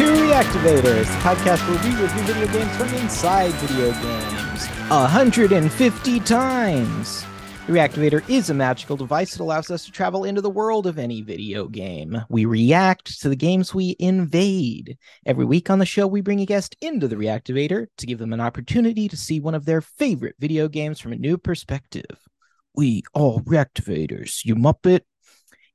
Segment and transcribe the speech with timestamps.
[0.00, 7.26] to Reactivators, the podcast where we review video games from inside video games 150 times.
[7.66, 10.98] The Reactivator is a magical device that allows us to travel into the world of
[10.98, 12.18] any video game.
[12.30, 14.96] We react to the games we invade.
[15.26, 18.32] Every week on the show, we bring a guest into the Reactivator to give them
[18.32, 22.26] an opportunity to see one of their favorite video games from a new perspective.
[22.74, 25.00] We are Reactivators, you muppet.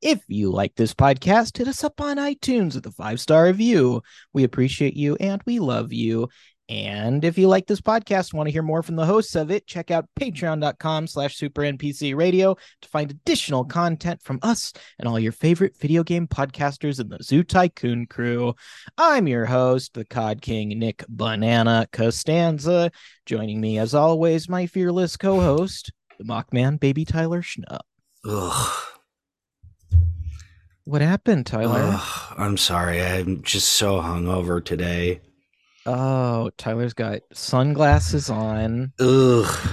[0.02, 4.02] If you like this podcast, hit us up on iTunes with a five star review.
[4.34, 6.30] We appreciate you and we love you.
[6.68, 9.52] And if you like this podcast, and want to hear more from the hosts of
[9.52, 15.08] it, check out patreon.com slash super NPC radio to find additional content from us and
[15.08, 18.56] all your favorite video game podcasters in the Zoo Tycoon crew.
[18.98, 22.92] I'm your host, the COD King Nick Banana Costanza.
[23.28, 27.82] Joining me, as always, my fearless co-host, the Mockman Baby Tyler Schnupp.
[28.28, 28.95] Ugh.
[30.86, 31.82] What happened, Tyler?
[31.94, 33.02] Ugh, I'm sorry.
[33.02, 35.20] I'm just so hungover today.
[35.88, 38.94] Oh, Tyler's got sunglasses on.
[39.00, 39.70] Ugh.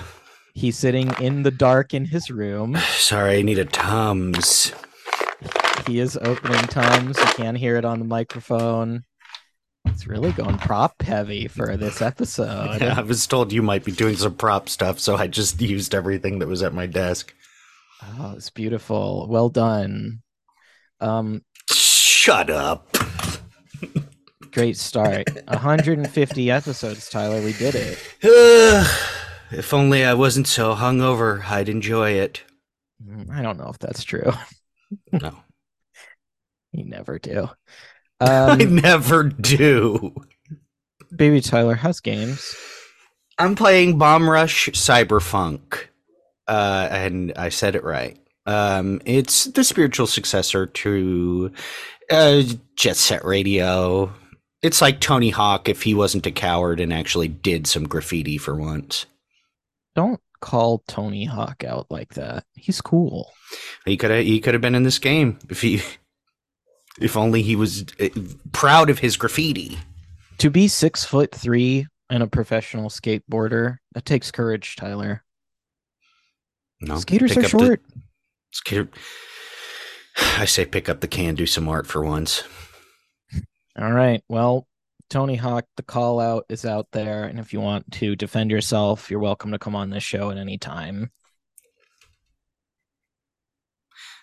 [0.55, 2.77] He's sitting in the dark in his room.
[2.97, 4.73] Sorry, I need a Tums.
[5.87, 7.19] He is opening Tums.
[7.19, 9.03] You can't hear it on the microphone.
[9.87, 12.81] It's really going prop heavy for this episode.
[12.81, 15.95] Yeah, I was told you might be doing some prop stuff, so I just used
[15.95, 17.35] everything that was at my desk.
[18.03, 19.27] Oh, it's beautiful.
[19.29, 20.22] Well done.
[21.03, 22.97] Um, Shut up.
[24.53, 25.29] great start.
[25.49, 27.43] 150 episodes, Tyler.
[27.43, 27.99] We did it.
[29.51, 32.43] If only I wasn't so hungover, I'd enjoy it.
[33.07, 34.33] Mm, I don't know if that's true.
[35.13, 35.37] No,
[36.73, 37.49] You never do.
[38.21, 40.15] I Um, never do.
[41.15, 42.55] baby Tyler, how's games?
[43.39, 45.87] I'm playing Bomb Rush Cyberfunk,
[46.47, 48.19] uh, and I said it right.
[48.47, 51.53] Um, it's the spiritual successor to
[52.11, 52.43] uh,
[52.77, 54.13] Jet Set Radio.
[54.63, 58.55] It's like Tony Hawk if he wasn't a coward and actually did some graffiti for
[58.55, 59.07] once.
[59.95, 62.45] Don't call Tony Hawk out like that.
[62.55, 63.31] He's cool.
[63.85, 65.83] He could have he could have been in this game if he
[67.01, 68.09] if only he was uh,
[68.53, 69.79] proud of his graffiti.
[70.39, 75.23] To be six foot three and a professional skateboarder, that takes courage, Tyler.
[76.81, 77.63] No, Skaters are the- short.
[77.63, 77.83] skater-
[80.17, 82.45] I say pick up the can, do some art for once.
[83.79, 84.23] All right.
[84.29, 84.67] Well,
[85.09, 87.25] Tony Hawk, the call out is out there.
[87.25, 90.39] And if you want to defend yourself, you're welcome to come on this show at
[90.39, 91.11] any time.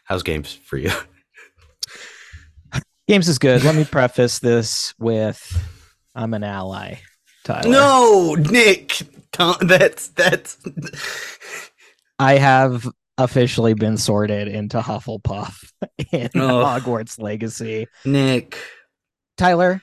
[0.06, 0.91] How's games for you?
[3.07, 3.63] Games is good.
[3.63, 5.67] Let me preface this with
[6.13, 6.97] I'm an ally,
[7.44, 7.67] Tyler.
[7.67, 9.01] No, Nick.
[9.61, 10.57] That's that's.
[12.19, 12.88] I have
[13.19, 15.72] officially been sorted into Hufflepuff
[16.12, 16.63] in Oh.
[16.63, 17.88] Hogwarts Legacy.
[18.06, 18.57] Nick.
[19.38, 19.81] Tyler,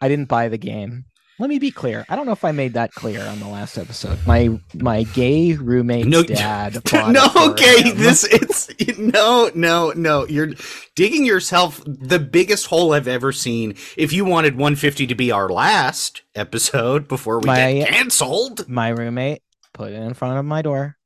[0.00, 1.06] I didn't buy the game.
[1.38, 2.06] Let me be clear.
[2.08, 4.18] I don't know if I made that clear on the last episode.
[4.26, 6.80] My my gay roommate's No, dad.
[7.10, 7.82] no, okay.
[7.90, 7.98] him.
[7.98, 10.26] This it's no, no, no.
[10.26, 10.52] You're
[10.94, 13.74] digging yourself the biggest hole I've ever seen.
[13.98, 18.88] If you wanted 150 to be our last episode before we My- get canceled, my
[18.88, 19.42] roommate
[19.74, 20.96] put it in front of my door,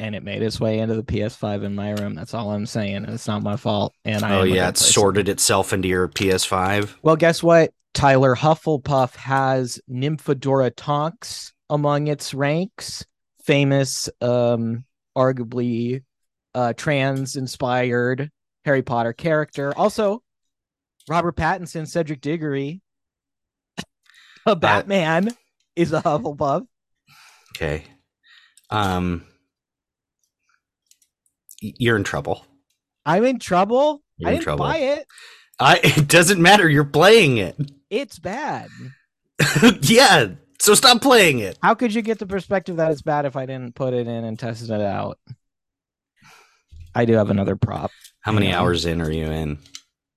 [0.00, 2.14] and it made its way into the PS5 in my room.
[2.14, 3.04] That's all I'm saying.
[3.04, 3.94] It's not my fault.
[4.04, 6.94] And I oh yeah, it sorted itself into your PS5.
[7.02, 7.72] Well, guess what?
[7.92, 13.04] Tyler Hufflepuff has Nymphadora Tonks among its ranks,
[13.44, 14.84] famous, um,
[15.16, 16.02] arguably
[16.54, 18.30] uh, trans-inspired
[18.64, 19.76] Harry Potter character.
[19.76, 20.22] Also,
[21.08, 22.80] Robert Pattinson, Cedric Diggory,
[24.46, 25.30] a Batman,
[25.76, 26.66] is a Hufflepuff.
[27.56, 27.84] Okay.
[28.70, 29.24] Um,
[31.60, 32.44] you're in trouble.
[33.06, 34.02] I'm in trouble.
[34.16, 34.64] You're I in didn't trouble.
[34.66, 35.06] buy it.
[35.58, 35.80] I.
[35.98, 36.68] It doesn't matter.
[36.68, 37.56] You're playing it.
[37.90, 38.68] It's bad.
[39.82, 40.28] yeah.
[40.58, 41.58] So stop playing it.
[41.62, 44.24] How could you get the perspective that it's bad if I didn't put it in
[44.24, 45.18] and test it out?
[46.94, 47.90] I do have another prop.
[48.20, 49.58] How many hours in are you in?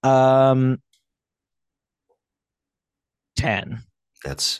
[0.04, 0.82] Um,
[3.38, 3.84] ten.
[4.26, 4.60] That's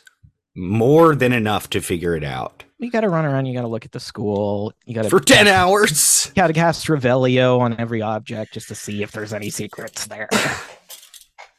[0.56, 2.63] more than enough to figure it out.
[2.84, 3.46] You got to run around.
[3.46, 4.72] You got to look at the school.
[4.84, 6.26] You got to For 10 hours.
[6.34, 10.06] You got to cast Revelio on every object just to see if there's any secrets
[10.06, 10.28] there.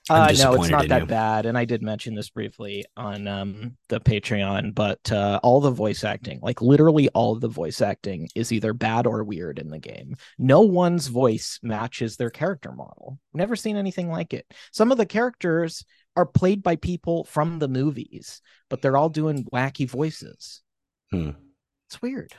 [0.07, 1.07] Uh, no, it's not that you.
[1.07, 4.75] bad, and I did mention this briefly on um, the Patreon.
[4.75, 9.07] But uh, all the voice acting, like literally all the voice acting, is either bad
[9.07, 10.16] or weird in the game.
[10.38, 13.18] No one's voice matches their character model.
[13.33, 14.45] Never seen anything like it.
[14.72, 15.83] Some of the characters
[16.16, 20.62] are played by people from the movies, but they're all doing wacky voices.
[21.11, 21.31] Hmm.
[21.87, 22.33] It's weird.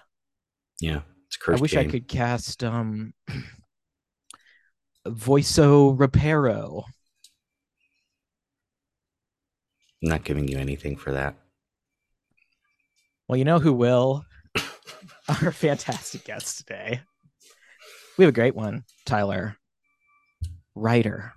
[0.80, 1.00] Yeah.
[1.28, 3.14] It's a I wish I could cast um
[5.06, 6.84] Voiso Reparo.
[10.02, 11.36] I'm not giving you anything for that.
[13.28, 14.24] Well, you know who will?
[15.28, 17.00] Our fantastic guest today.
[18.16, 19.56] We have a great one, Tyler.
[20.74, 21.32] Writer,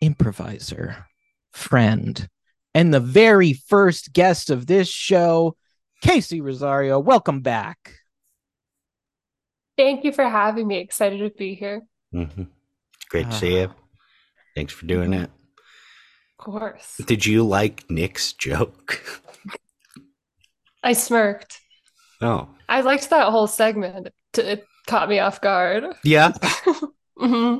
[0.00, 1.06] improviser,
[1.52, 2.28] friend,
[2.74, 5.56] and the very first guest of this show,
[6.02, 6.98] Casey Rosario.
[6.98, 7.94] Welcome back.
[9.78, 10.78] Thank you for having me.
[10.78, 11.82] Excited to be here.
[12.12, 12.24] hmm
[13.08, 13.68] Great to see you.
[13.70, 13.74] Ah.
[14.54, 15.30] Thanks for doing it.
[16.38, 17.00] Of course.
[17.06, 19.00] Did you like Nick's joke?
[20.82, 21.60] I smirked.
[22.20, 24.08] Oh, I liked that whole segment.
[24.36, 25.84] It caught me off guard.
[26.04, 26.32] yeah,
[27.18, 27.58] hmm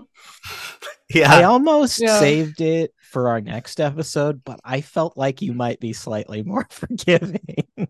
[1.14, 2.18] I almost Yeah.
[2.18, 6.66] saved it for our next episode, but I felt like you might be slightly more
[6.70, 7.66] forgiving.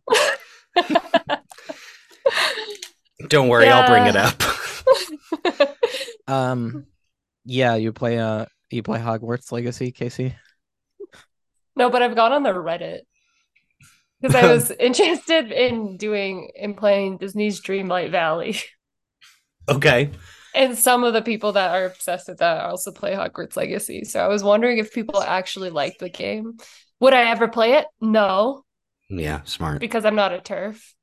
[3.28, 4.42] Don't worry, I'll bring it up.
[6.28, 6.86] um,
[7.44, 10.34] yeah, you play uh, you play Hogwarts Legacy, Casey.
[11.76, 13.00] no, but I've gone on the Reddit
[14.20, 18.58] because I was interested in doing in playing Disney's Dreamlight Valley.
[19.68, 20.10] okay.
[20.54, 24.04] And some of the people that are obsessed with that also play Hogwarts Legacy.
[24.04, 26.58] So I was wondering if people actually like the game.
[27.00, 27.86] Would I ever play it?
[28.00, 28.64] No,
[29.14, 29.80] Yeah, smart.
[29.80, 30.94] because I'm not a turf.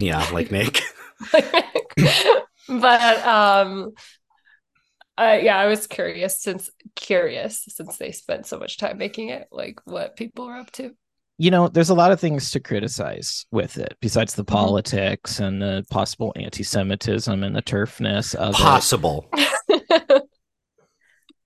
[0.00, 0.82] Yeah, like Nick.
[2.68, 3.92] but um
[5.16, 9.46] uh, yeah, I was curious since curious since they spent so much time making it,
[9.52, 10.90] like what people are up to.
[11.38, 14.48] you know, there's a lot of things to criticize with it, besides the Mhm.
[14.48, 19.28] politics and the possible anti-Semitism and the turfness of Possible.
[19.32, 20.22] it.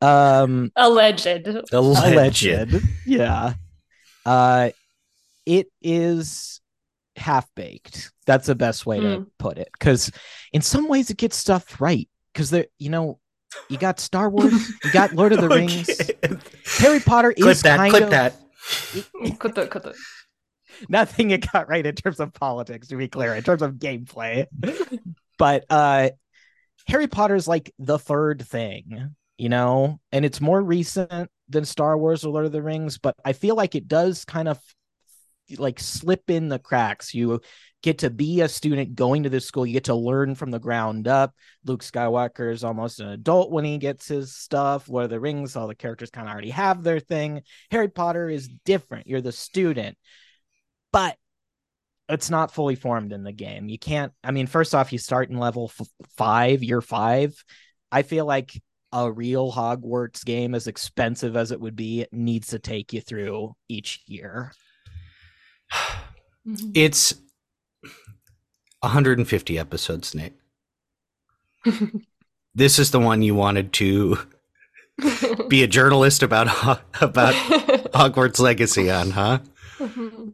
[0.01, 1.27] Um, Alleged.
[1.27, 1.73] Alleged.
[1.75, 3.55] alleged, yeah.
[4.25, 4.71] Uh,
[5.49, 6.61] it is
[7.17, 8.13] half baked.
[8.27, 9.27] That's the best way to Mm.
[9.39, 9.69] put it.
[9.73, 10.11] Because
[10.53, 12.09] in some ways, it gets stuff right.
[12.33, 13.19] Because there, you know,
[13.71, 14.53] you got Star Wars,
[14.85, 16.37] you got Lord of the Rings, Okay.
[16.79, 18.35] Harry Potter Clip is that, kind clip of that.
[19.39, 19.95] Could the- could the-
[20.89, 24.47] nothing it got right in terms of politics to be clear in terms of gameplay
[25.39, 26.11] but uh
[26.87, 32.25] harry potter's like the third thing you know and it's more recent than star wars
[32.25, 34.61] or lord of the rings but i feel like it does kind of
[35.57, 37.41] like slip in the cracks you
[37.83, 40.59] get to be a student going to this school you get to learn from the
[40.59, 41.35] ground up
[41.65, 45.57] luke skywalker is almost an adult when he gets his stuff lord of the rings
[45.57, 49.33] all the characters kind of already have their thing harry potter is different you're the
[49.33, 49.97] student
[50.93, 51.17] but
[52.09, 53.69] it's not fully formed in the game.
[53.69, 54.13] You can't.
[54.25, 57.43] I mean, first off, you start in level f- five, year five.
[57.93, 58.61] I feel like
[58.93, 63.55] a real Hogwarts game, as expensive as it would be, needs to take you through
[63.69, 64.53] each year.
[66.47, 66.73] Mhm.
[66.75, 67.15] It's
[68.81, 70.35] 150 episodes, Nick.
[72.55, 74.19] This is the one you wanted to
[75.49, 77.35] be a journalist about Ho- about
[77.95, 79.39] Hogwarts Legacy on, huh?
[79.79, 80.33] Mhm.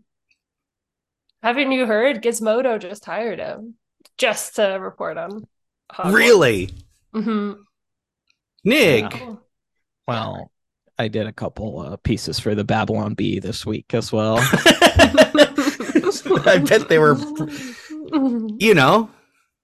[1.42, 2.22] Haven't you heard?
[2.22, 3.74] Gizmodo just hired him
[4.16, 5.46] just to report on.
[5.92, 6.14] Hogwarts.
[6.14, 6.70] Really?
[7.14, 7.58] Mhm.
[8.64, 9.12] Nick.
[9.12, 9.34] Yeah.
[10.08, 10.50] Well,
[10.98, 14.36] I did a couple uh, pieces for the Babylon Bee this week as well.
[16.46, 17.16] I bet they were,
[18.58, 19.10] you know,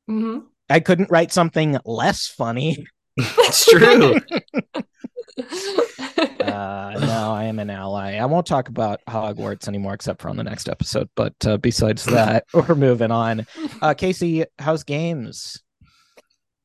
[0.08, 0.44] Mhm.
[0.68, 2.86] I couldn't write something less funny.
[3.16, 4.20] it's true.
[6.40, 8.16] Uh, no, I am an ally.
[8.16, 11.08] I won't talk about Hogwarts anymore, except for on the next episode.
[11.14, 13.46] But uh, besides that, we're moving on.
[13.80, 15.62] Uh, Casey, how's games?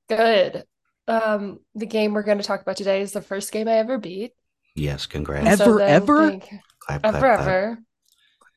[0.09, 0.63] Good.
[1.07, 3.97] Um, the game we're going to talk about today is the first game I ever
[3.97, 4.31] beat.
[4.75, 5.47] Yes, congrats.
[5.47, 6.29] Ever, So then ever?
[6.29, 7.39] think- Clap, clap, ever, clap.
[7.41, 7.77] ever.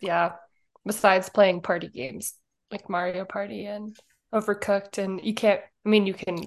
[0.01, 0.33] Yeah.
[0.85, 2.35] Besides playing party games
[2.71, 3.97] like Mario Party and
[4.35, 5.61] Overcooked, and you can't.
[5.85, 6.45] I mean, you can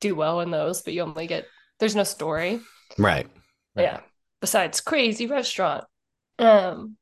[0.00, 1.46] do well in those, but you only get.
[1.78, 2.60] There's no story.
[2.98, 3.26] Right.
[3.76, 4.00] Yeah.
[4.40, 5.84] Besides Crazy Restaurant.
[6.38, 6.96] Um,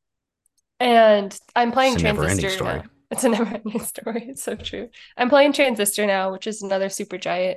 [0.80, 2.74] and I'm playing It's a Transistor story.
[2.78, 2.84] now.
[3.10, 4.26] It's a never-ending story.
[4.28, 4.88] It's so true.
[5.16, 7.56] I'm playing Transistor now, which is another Supergiant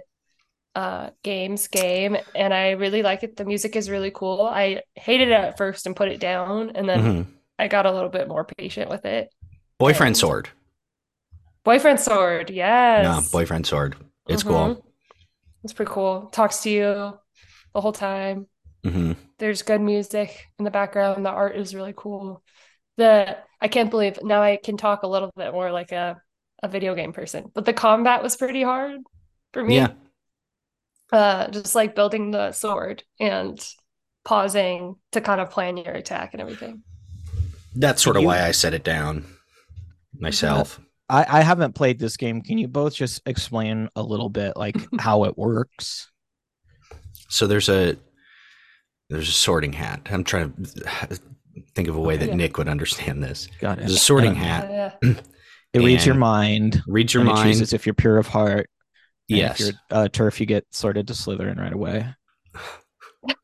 [0.75, 3.38] uh games game, and I really like it.
[3.38, 4.41] The music is really cool.
[4.41, 7.25] I hated it at first and put it down, and then Mhm.
[7.58, 9.34] I got a little bit more patient with it.
[9.79, 10.50] Boyfriend And- sword.
[11.63, 13.03] Boyfriend Sword, yes.
[13.03, 13.96] No, boyfriend sword.
[14.27, 14.48] It's Mhm.
[14.48, 14.86] cool.
[15.63, 16.27] It's pretty cool.
[16.32, 17.17] Talks to you
[17.74, 18.48] the whole time.
[18.84, 21.25] hmm There's good music in the background.
[21.25, 22.44] The art is really cool.
[22.98, 26.22] The I can't believe now I can talk a little bit more like a
[26.62, 27.51] a video game person.
[27.53, 29.01] But the combat was pretty hard
[29.53, 29.77] for me.
[29.77, 29.94] Yeah.
[31.12, 33.63] Uh just like building the sword and
[34.24, 36.83] pausing to kind of plan your attack and everything.
[37.75, 39.25] That's sort of You- why I set it down
[40.17, 40.79] myself.
[41.07, 42.41] I, I haven't played this game.
[42.41, 46.09] Can you both just explain a little bit like how it works?
[47.29, 47.95] So there's a
[49.12, 50.01] there's a sorting hat.
[50.12, 51.19] I'm trying to
[51.75, 52.35] think of a way that Yeah.
[52.35, 53.47] Nick would understand this.
[53.62, 53.83] Got it.
[53.83, 54.67] It's a sorting hat.
[54.71, 55.13] Yeah, yeah.
[55.74, 56.81] It reads your and mind.
[56.88, 57.50] Reads your and It mind.
[57.50, 58.67] chooses if you're pure of heart.
[59.29, 59.60] And Yes.
[59.60, 62.05] If you're uh, turf, you get sorted to Slytherin right away.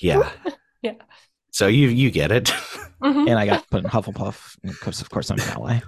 [0.00, 0.30] Yeah.
[0.80, 0.92] Yeah.
[1.50, 2.52] So you you get it.
[3.02, 5.80] Mhm, And I got put in Hufflepuff because, of course, I'm an ally.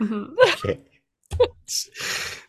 [0.00, 0.32] mhm.
[0.54, 0.80] okay.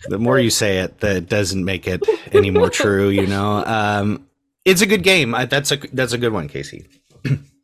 [0.07, 2.01] the more you say it, that doesn't make it
[2.31, 3.09] any more true.
[3.09, 4.25] You know, um,
[4.63, 5.35] it's a good game.
[5.35, 6.87] I, that's a that's a good one, Casey.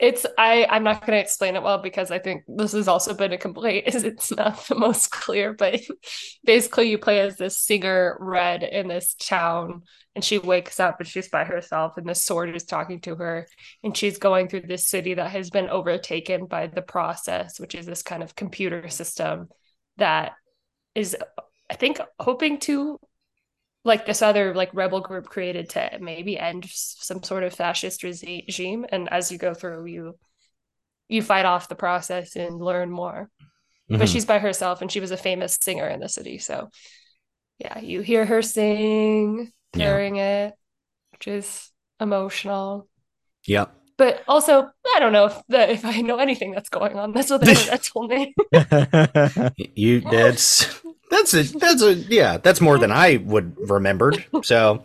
[0.00, 3.14] It's I I'm not going to explain it well because I think this has also
[3.14, 3.86] been a complaint.
[3.86, 5.80] Is it's not the most clear but
[6.44, 9.82] basically you play as this singer Red in this town
[10.14, 13.46] and she wakes up and she's by herself and the sword is talking to her
[13.82, 17.86] and she's going through this city that has been overtaken by the process which is
[17.86, 19.48] this kind of computer system
[19.96, 20.32] that
[20.94, 21.16] is
[21.70, 22.98] I think hoping to
[23.84, 28.86] like this other like rebel group created to maybe end some sort of fascist regime
[28.90, 30.16] and as you go through you
[31.08, 33.30] you fight off the process and learn more
[33.88, 34.12] but Mhm.
[34.12, 36.70] she's by herself and she was a famous singer in the city so
[37.58, 39.86] yeah you hear her sing Yeah.
[39.86, 40.54] during it
[41.12, 42.88] which is emotional
[43.46, 43.74] Yep.
[43.98, 47.30] but also i don't know if the, if i know anything that's going on that's
[47.30, 48.34] what the told me
[49.74, 50.66] You that's
[51.14, 54.24] that's a that's a yeah that's more than I would remembered.
[54.42, 54.84] So,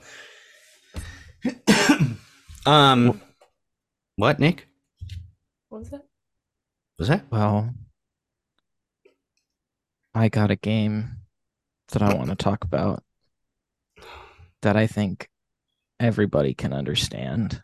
[2.66, 3.22] um,
[4.16, 4.68] what Nick
[5.70, 6.06] what was that
[6.98, 7.24] was that?
[7.32, 7.74] well,
[10.14, 11.18] I got a game
[11.90, 13.04] that I want to talk about
[14.62, 15.30] that I think
[16.00, 17.62] everybody can understand.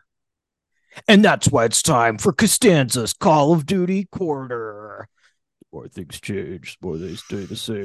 [1.06, 5.08] And that's why it's time for Costanza's Call of Duty Corner.
[5.76, 7.84] More things change, more they stay the same.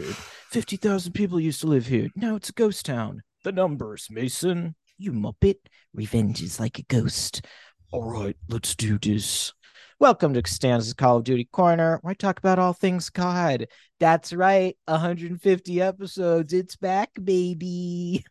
[0.51, 2.07] 50,000 people used to live here.
[2.15, 3.21] Now it's a ghost town.
[3.43, 4.75] The numbers, Mason.
[4.97, 5.57] You muppet.
[5.93, 7.45] Revenge is like a ghost.
[7.91, 9.51] All right, let's do this.
[9.99, 13.67] Welcome to Costanza's Call of Duty Corner, where I talk about all things COD.
[13.99, 16.53] That's right, 150 episodes.
[16.53, 18.23] It's back, baby.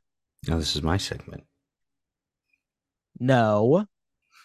[0.48, 1.44] No, this is my segment.
[3.18, 3.84] No,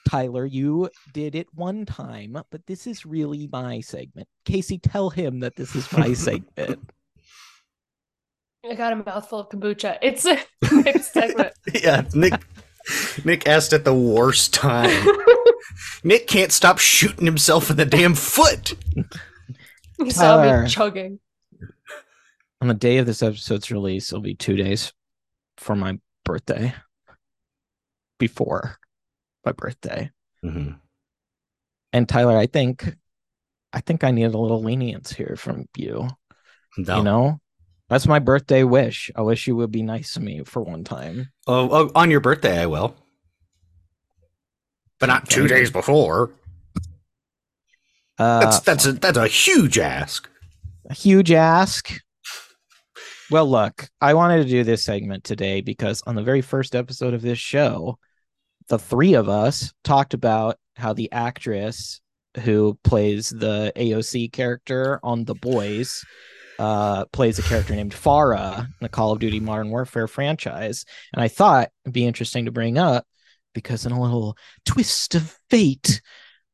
[0.05, 4.27] Tyler, you did it one time, but this is really my segment.
[4.45, 6.79] Casey, tell him that this is my segment.
[8.69, 10.39] i got a mouthful of kombucha it's a
[10.83, 12.33] mixed segment Yeah, Nick.
[13.23, 15.07] Nick asked at the worst time.
[16.03, 18.73] Nick can't stop shooting himself in the damn foot.
[19.99, 20.63] you saw Tyler.
[20.63, 21.19] me chugging
[22.61, 24.93] On the day of this episode's release, it'll be two days
[25.57, 26.73] for my birthday.
[28.19, 28.77] Before
[29.45, 30.11] my birthday.
[30.43, 30.79] Mhm.
[31.93, 32.95] And Tyler, I think
[33.73, 36.07] I think I need a little lenience here from you.
[36.77, 36.97] No.
[36.97, 37.39] You know?
[37.89, 39.11] That's my birthday wish.
[39.15, 41.31] I wish you would be nice to me for one time.
[41.45, 42.95] Oh, oh, on your birthday, I will.
[44.99, 46.31] But not two days before.
[48.17, 50.29] Uh That's that's a that's a huge ask.
[50.89, 51.99] a huge ask.
[53.31, 57.13] Well, look, I wanted to do this segment today because on the very first episode
[57.13, 57.97] of this show,
[58.67, 62.01] the three of us talked about how the actress
[62.43, 66.03] who plays the AOC character on The Boys
[66.59, 70.85] uh, plays a character named Farah in the Call of Duty Modern Warfare franchise.
[71.13, 73.05] And I thought it'd be interesting to bring up
[73.53, 76.01] because in a little twist of fate,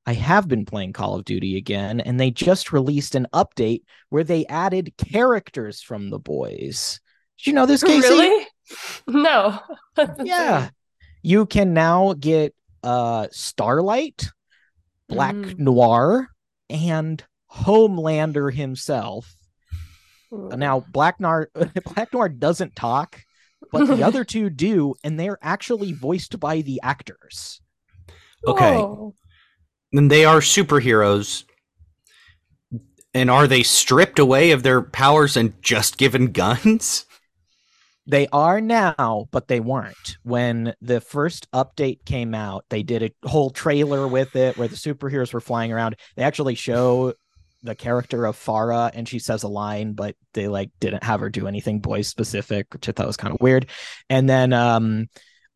[0.05, 4.23] I have been playing Call of Duty again, and they just released an update where
[4.23, 6.99] they added characters from the boys.
[7.37, 8.07] Did you know this, Casey?
[8.07, 8.47] really
[9.07, 9.59] no
[10.23, 10.69] Yeah.
[11.23, 11.31] Insane.
[11.31, 14.29] You can now get uh Starlight,
[15.07, 15.59] Black Mm.
[15.59, 16.29] Noir,
[16.69, 19.35] and Homelander himself.
[20.31, 21.49] Now, Black Noir
[21.95, 23.21] Black Noir doesn't talk,
[23.71, 27.61] but the other two do, and they're actually voiced by the actors.
[28.47, 28.77] Okay.
[28.77, 29.13] Whoa.
[29.91, 31.43] Then they are superheroes.
[33.13, 37.05] And are they stripped away of their powers and just given guns?
[38.11, 40.17] They are now, but they weren't.
[40.23, 44.75] When the first update came out, they did a whole trailer with it where the
[44.75, 45.95] superheroes were flying around.
[46.17, 47.13] They actually show
[47.63, 51.29] the character of Farah and she says a line, but they like didn't have her
[51.29, 53.67] do anything boy specific, which I thought was kind of weird.
[54.09, 55.07] And then um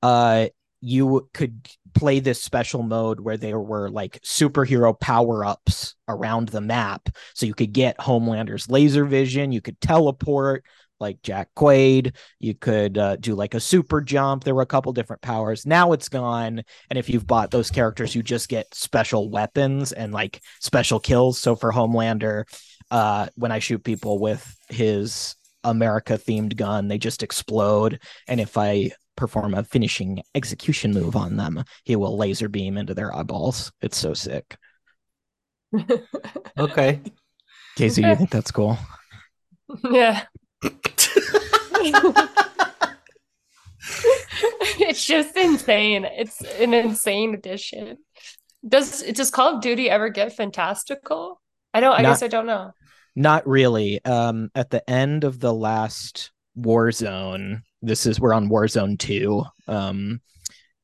[0.02, 0.48] uh
[0.80, 7.10] you could play this special mode where there were like superhero power-ups around the map.
[7.34, 10.64] So you could get Homelander's laser vision, you could teleport
[11.00, 14.44] like Jack Quaid, you could uh, do like a super jump.
[14.44, 15.66] There were a couple different powers.
[15.66, 16.64] Now it's gone.
[16.90, 21.40] And if you've bought those characters, you just get special weapons and like special kills.
[21.40, 22.46] So for Homelander,
[22.92, 28.02] uh, when I shoot people with his America themed gun, they just explode.
[28.28, 32.94] And if I perform a finishing execution move on them, he will laser beam into
[32.94, 33.72] their eyeballs.
[33.82, 34.58] It's so sick.
[36.58, 37.02] Okay.
[37.75, 38.78] Casey, you think that's cool?
[39.92, 40.24] yeah.
[44.79, 46.05] it's just insane.
[46.05, 47.98] It's an insane addition.
[48.67, 51.41] Does does Call of Duty ever get fantastical?
[51.74, 51.93] I don't.
[51.93, 52.72] I Not- guess I don't know.
[53.15, 54.03] Not really.
[54.03, 59.43] Um, at the end of the last Warzone, this is we're on Warzone two.
[59.67, 60.22] Um,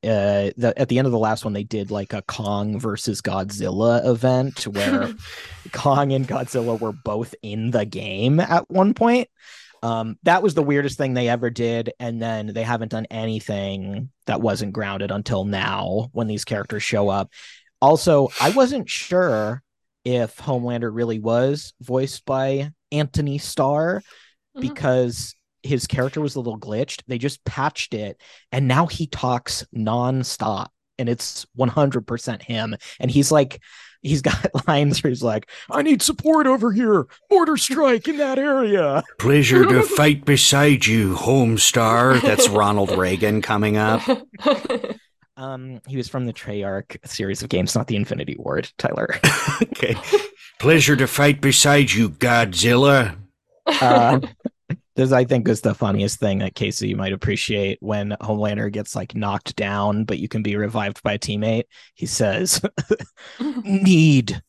[0.04, 3.22] uh, the, at the end of the last one, they did like a Kong versus
[3.22, 5.14] Godzilla event where
[5.72, 9.28] Kong and Godzilla were both in the game at one point.
[9.84, 14.10] Um, that was the weirdest thing they ever did, and then they haven't done anything
[14.28, 17.32] that wasn't grounded until now when these characters show up.
[17.82, 19.64] Also, I wasn't sure
[20.06, 24.04] if Homelander really was voiced by Anthony Starr
[24.56, 24.62] Mhm.
[24.62, 27.02] because his character was a little glitched.
[27.08, 28.22] They just patched it,
[28.52, 30.68] and now he talks nonstop,
[31.00, 32.76] and it's 100% him.
[33.00, 33.60] And he's like,
[34.02, 38.38] he's got lines where he's like, I need support over here, border strike in that
[38.38, 39.04] area.
[39.20, 42.22] Pleasure to fight beside you, Homestar.
[42.22, 44.02] That's Ronald Reagan coming up.
[45.38, 49.18] Um, he was from the Treyarch series of games, not the Infinity Ward, Tyler.
[49.64, 49.96] Okay.
[50.60, 53.18] Pleasure to fight beside you, Godzilla.
[53.66, 54.20] uh,
[54.96, 58.96] this I think is the funniest thing that Casey you might appreciate when Homelander gets
[58.96, 61.64] like knocked down, but you can be revived by a teammate.
[61.96, 62.62] He says,
[63.40, 64.42] "Need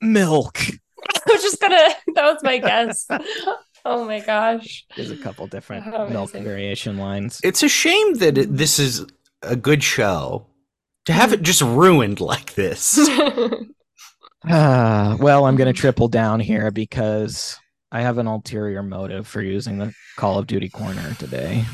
[0.00, 0.58] milk."
[1.04, 1.90] I was just gonna.
[2.14, 3.06] That was my guess.
[3.84, 4.86] Oh my gosh.
[4.96, 7.40] There's a couple different Oh, milk variation lines.
[7.42, 9.04] It's a shame that it, this is
[9.42, 10.46] a good show.
[11.06, 12.98] To have it just ruined like this.
[14.44, 17.56] Ah, well, I'm going to triple down here because
[17.94, 21.64] I have an ulterior motive for using the Call of Duty corner today.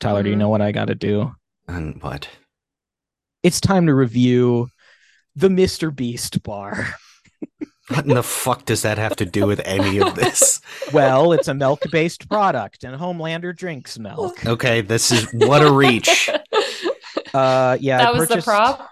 [0.00, 1.32] Tyler, do you know what I got to do?
[1.68, 2.28] And what?
[3.44, 4.68] It's time to review
[5.36, 5.94] the Mr.
[5.94, 6.96] Beast bar.
[7.88, 10.60] What in the fuck does that have to do with any of this?
[10.92, 14.44] Well, it's a milk based product, and Homelander drinks milk.
[14.44, 16.28] Okay, this is what a reach.
[17.32, 18.88] Uh, yeah, I that was the purchased- prop.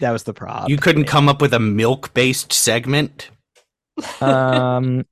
[0.00, 0.68] That was the prop.
[0.68, 3.30] You couldn't come up with a milk based segment?
[4.20, 5.04] um,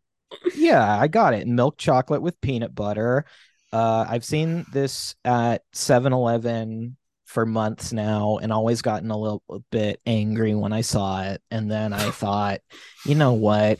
[0.55, 1.47] yeah, I got it.
[1.47, 3.25] Milk chocolate with peanut butter.
[3.73, 10.01] Uh, I've seen this at 7-Eleven for months now, and always gotten a little bit
[10.05, 11.41] angry when I saw it.
[11.51, 12.61] And then I thought,
[13.07, 13.79] you know what?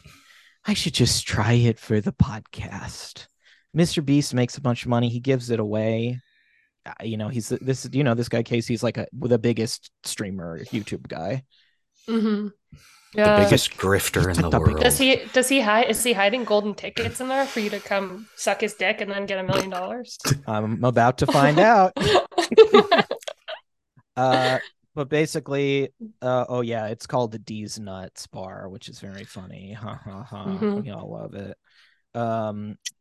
[0.65, 3.27] I should just try it for the podcast.
[3.77, 4.05] Mr.
[4.05, 5.09] Beast makes a bunch of money.
[5.09, 6.21] He gives it away.
[6.87, 7.89] Uh, you know, he's this.
[7.93, 11.45] You know, this guy Casey's like a the biggest streamer, YouTube guy.
[13.13, 13.45] The Yeah.
[13.45, 14.81] biggest grifter in the like the world.
[14.81, 17.81] Does he does he hide is he hiding golden tickets in there for you to
[17.81, 20.17] come suck his dick and then get a million dollars?
[20.47, 21.93] I'm about to find out.
[24.17, 24.59] Uh,
[24.95, 25.89] but basically,
[26.21, 29.73] uh, oh yeah, it's called the D's Nuts Bar, which is very funny.
[29.73, 30.45] Ha ha ha!
[30.45, 30.83] Mhm.
[30.83, 31.57] We all love it.
[32.15, 32.77] Um,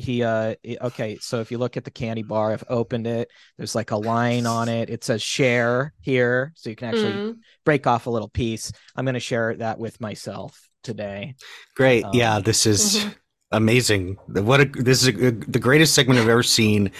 [0.00, 1.18] he uh, he- okay.
[1.20, 3.30] So if you look at the candy bar, I've opened it.
[3.56, 4.90] There's like a line on it.
[4.90, 7.36] It says share here, so you can actually Mhm.
[7.64, 8.72] break off a little piece.
[8.96, 11.34] I'm gonna share that with myself today.
[11.76, 12.04] Great.
[12.04, 13.14] Um, yeah, this is Mhm.
[13.52, 14.16] amazing.
[14.28, 16.90] What a, this is a, the greatest segment I've ever seen.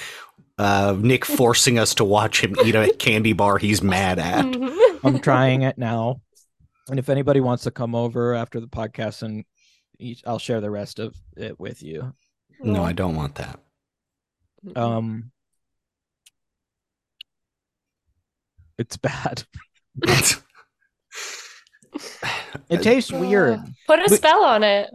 [0.58, 4.44] Uh, Nick forcing us to watch him eat a candy bar he's mad at.
[4.44, 5.00] Mhm.
[5.02, 6.20] I'm trying it now,
[6.90, 9.44] and if anybody wants to come over after the podcast and
[10.26, 12.14] I'll share the rest of it with you.
[12.62, 13.58] No, I don't want that.
[14.76, 15.30] Um,
[18.78, 19.44] it's bad.
[22.68, 23.54] It tastes weird.
[23.58, 24.90] Uh, Put a We- spell on it.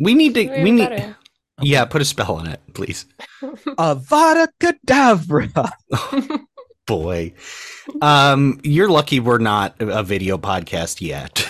[0.00, 0.48] we need to.
[0.48, 0.88] Way We need.
[0.88, 1.16] better.
[1.62, 3.06] Yeah, put a spell on it, please.
[3.42, 5.70] Avada Kedavra.
[6.86, 7.34] Boy,
[8.02, 11.48] um, you're lucky we're not a video podcast yet.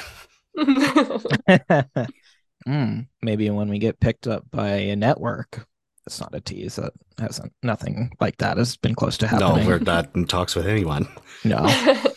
[2.66, 5.66] Mm, maybe when we get picked up by a network.
[6.06, 6.76] It's not a tease.
[6.76, 9.64] That hasn't nothing like that has been close to happening.
[9.64, 11.08] No, we're not in talks with anyone.
[11.44, 11.66] no.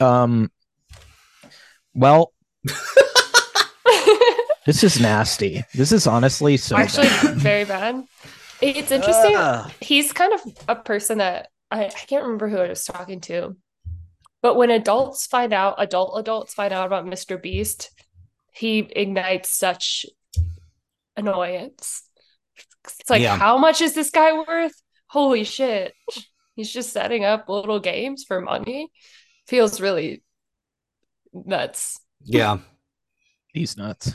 [0.00, 0.50] Um.
[1.94, 2.32] Well,
[4.66, 5.62] this is nasty.
[5.74, 7.36] This is honestly so Actually, bad.
[7.36, 8.04] very bad.
[8.60, 9.36] It's interesting.
[9.36, 9.70] Ugh.
[9.80, 13.56] He's kind of a person that I, I can't remember who I was talking to,
[14.40, 17.40] but when adults find out, adult adults find out about Mr.
[17.40, 17.90] Beast,
[18.52, 20.06] he ignites such
[21.16, 22.04] annoyance.
[23.00, 23.36] It's like, Yeah.
[23.36, 24.74] how much is this guy worth?
[25.08, 25.94] Holy shit.
[26.54, 28.90] He's just setting up little games for money.
[29.46, 30.22] Feels really
[31.32, 31.98] nuts.
[32.24, 32.58] Yeah,
[33.52, 34.12] He's nuts.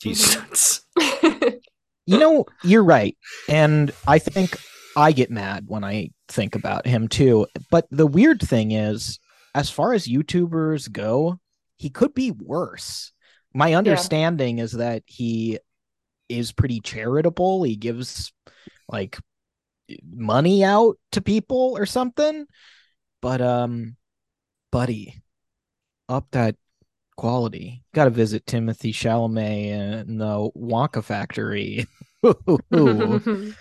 [0.00, 0.82] Jesus.
[0.98, 1.48] Mm-hmm.
[2.06, 3.16] You know, you're right.
[3.48, 4.58] And I think
[4.94, 7.46] I get mad when I think about him too.
[7.70, 9.18] But the weird thing is,
[9.54, 11.40] as far as YouTubers go,
[11.76, 13.10] he could be worse.
[13.54, 15.58] My understanding is that he
[16.28, 17.62] is pretty charitable.
[17.62, 18.32] He gives
[18.88, 19.18] like
[20.04, 22.46] money out to people or something.
[23.22, 23.96] But um
[24.72, 25.22] buddy,
[26.08, 26.56] up that
[27.16, 27.84] quality.
[27.94, 31.86] Got to visit Timothée Chalamet in the Wonka factory.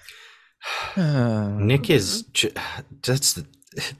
[0.97, 2.25] Nick is
[3.01, 3.45] that's the,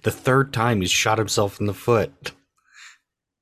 [0.03, 2.32] the third time he's shot himself in the foot.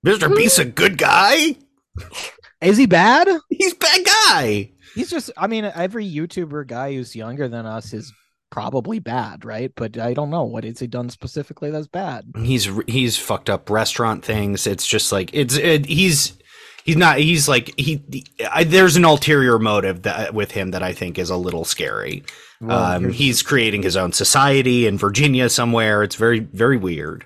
[0.06, 0.36] Mr.
[0.36, 1.56] Beast a good guy.
[2.62, 3.28] Is he bad?
[3.50, 4.72] He's bad guy.
[4.96, 8.14] He's just I mean every YouTuber guy who's younger than us is
[8.52, 9.72] probably bad, right?
[9.76, 12.26] But I don't know what has he done specifically that's bad.
[12.38, 14.68] He's he's fucked up restaurant things.
[14.68, 16.38] It's just like it's it, he's
[16.84, 20.84] he's not he's like he, he I, there's an ulterior motive that with him that
[20.84, 22.24] I think is a little scary.
[22.60, 26.04] Well, um, he's creating his own society in Virginia somewhere.
[26.04, 27.26] It's very very weird.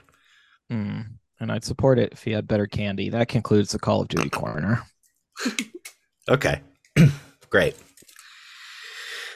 [0.71, 1.07] Mm,
[1.41, 3.09] and I'd support it if he had better candy.
[3.09, 4.83] That concludes the Call of Duty corner.
[6.29, 6.61] Okay.
[7.49, 7.75] Great.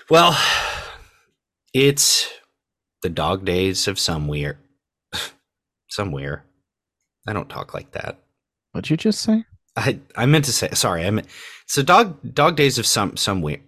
[0.09, 0.37] Well,
[1.73, 2.27] it's
[3.01, 4.59] the dog days of somewhere.
[5.89, 6.45] somewhere.
[7.27, 8.19] I don't talk like that.
[8.71, 9.43] What'd you just say?
[9.75, 11.05] I I meant to say sorry.
[11.05, 11.27] I meant
[11.65, 13.59] it's the dog dog days of some somewhere.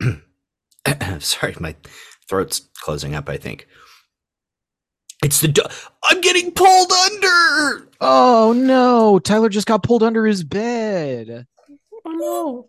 [1.20, 1.74] sorry, my
[2.28, 3.28] throat's closing up.
[3.28, 3.66] I think
[5.22, 5.48] it's the.
[5.48, 5.62] Do-
[6.04, 7.88] I'm getting pulled under.
[8.00, 9.18] Oh no!
[9.18, 11.46] Tyler just got pulled under his bed.
[12.10, 12.68] Oh no!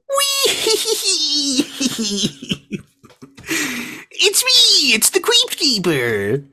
[4.12, 4.94] It's me.
[4.94, 6.44] It's the Queep Keeper.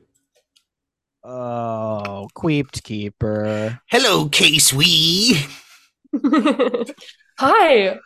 [1.21, 3.81] Oh, Queeped Keeper.
[3.87, 5.37] Hello, Case Wee.
[7.39, 7.99] Hi.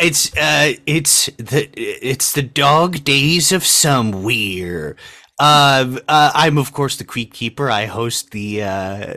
[0.00, 4.96] It's uh, it's the it's the dog days of somewhere.
[5.38, 7.70] Uh, uh, I'm of course the Queep Keeper.
[7.70, 9.14] I host the uh,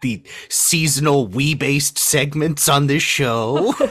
[0.00, 3.74] the seasonal Wii based segments on this show.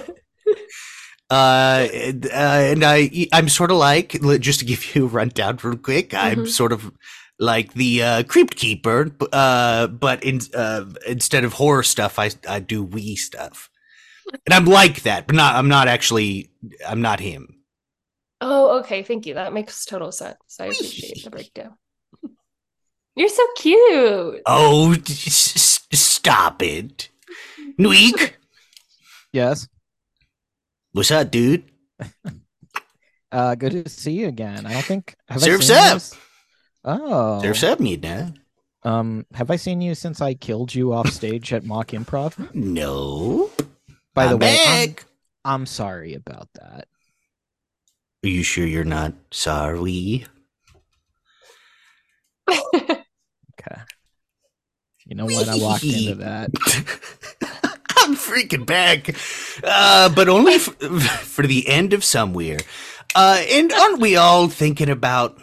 [1.30, 5.58] Uh, and, uh, and I, I'm sort of like, just to give you a rundown
[5.64, 6.42] real quick, mm-hmm.
[6.42, 6.92] I'm sort of
[7.40, 12.60] like the uh, Crypt Keeper, uh, but in, uh, instead of horror stuff, I, I
[12.60, 13.72] do Wii stuff.
[14.46, 16.52] And I'm like that, but not, I'm not actually,
[16.88, 17.64] I'm not him.
[18.40, 19.02] Oh, okay.
[19.04, 19.34] Thank you.
[19.36, 20.38] That makes total sense.
[20.60, 21.78] I appreciate the breakdown.
[23.16, 24.42] You're so cute.
[24.46, 24.96] Oh,
[26.24, 27.10] stop it.
[27.78, 28.32] Nweek?
[29.34, 29.68] Yes.
[30.94, 31.66] What's up, dude?
[33.32, 34.66] uh, good to see you again.
[34.66, 36.02] I don't think have Surf's up.
[36.86, 38.34] Oh, Surf's up, me now.
[38.84, 42.54] Um, have I seen you since I killed you off stage at mock improv?
[42.54, 43.50] No.
[44.14, 45.06] By the I'm way, back.
[45.44, 46.88] I'm, I'm sorry about that.
[48.24, 50.26] Are you sure you're not sorry?
[52.50, 53.82] okay.
[55.06, 55.48] You know what?
[55.50, 56.50] I walked into that.
[57.98, 59.16] I'm freaking back,
[59.64, 60.64] uh, but only f-
[61.22, 62.60] for the end of somewhere.
[63.16, 65.38] Uh, and aren't we all thinking about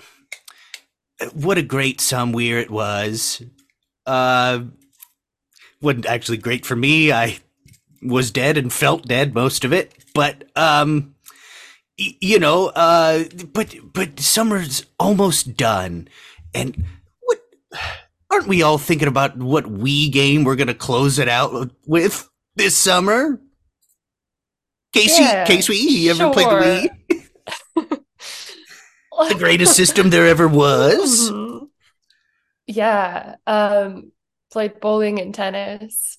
[1.32, 3.42] what a great somewhere it was?
[4.06, 4.60] Uh,
[5.80, 7.12] wasn't actually great for me.
[7.12, 7.38] I
[8.02, 11.14] was dead and felt dead most of it, but um,
[11.98, 16.08] y- you know, uh, but but summer's almost done,
[16.54, 16.84] and
[17.20, 17.38] what?
[18.30, 22.30] Aren't we all thinking about what Wii game we're gonna close it out with?
[22.56, 23.40] this summer?
[24.92, 26.32] Casey, yeah, Casey, you ever sure.
[26.32, 26.90] played the
[27.76, 27.98] Wii?
[29.28, 31.32] the greatest system there ever was.
[32.66, 33.34] Yeah.
[33.48, 34.12] Um,
[34.52, 36.18] played bowling and tennis.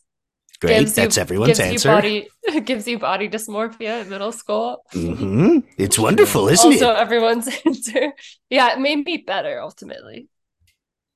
[0.60, 0.90] Great.
[0.90, 1.88] That's you, everyone's gives answer.
[1.88, 2.28] You body,
[2.66, 4.84] gives you body dysmorphia in middle school.
[4.94, 5.60] Mm-hmm.
[5.78, 6.90] It's wonderful, isn't also, it?
[6.90, 8.12] Also, everyone's answer.
[8.50, 10.28] Yeah, it made me better ultimately.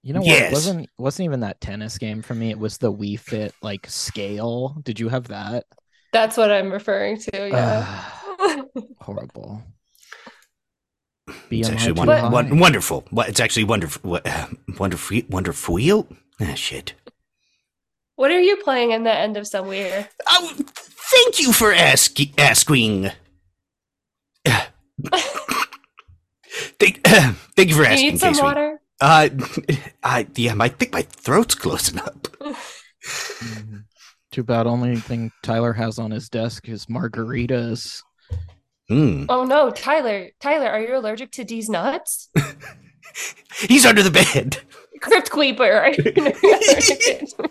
[0.05, 0.27] You know what?
[0.27, 0.51] Yes.
[0.51, 2.51] It wasn't wasn't even that tennis game for me.
[2.51, 4.77] It was the Wii Fit like scale.
[4.83, 5.65] Did you have that?
[6.13, 7.49] That's what I'm referring to.
[7.49, 8.03] Yeah.
[9.01, 9.63] horrible.
[11.27, 13.03] BMI it's actually one, one, wonderful.
[13.17, 14.11] It's actually wonderful.
[14.11, 14.45] What, uh,
[14.77, 15.21] wonderful.
[15.27, 16.07] Wonderful.
[16.39, 16.93] Ah, shit.
[18.15, 20.07] What are you playing in the end of somewhere?
[20.29, 23.09] Oh, thank you for ask, asking.
[26.79, 28.05] thank, uh, thank you for asking.
[28.05, 28.43] You need some Casey.
[28.43, 28.74] water.
[29.01, 29.29] Uh,
[30.03, 32.27] I yeah, I think my throat's closing up.
[34.31, 34.67] Too bad.
[34.67, 38.01] Only thing Tyler has on his desk is margaritas.
[38.91, 39.25] Mm.
[39.29, 40.29] Oh no, Tyler!
[40.39, 42.29] Tyler, are you allergic to D's nuts?
[43.67, 44.57] He's under the bed.
[45.01, 45.93] Crypt Keeper.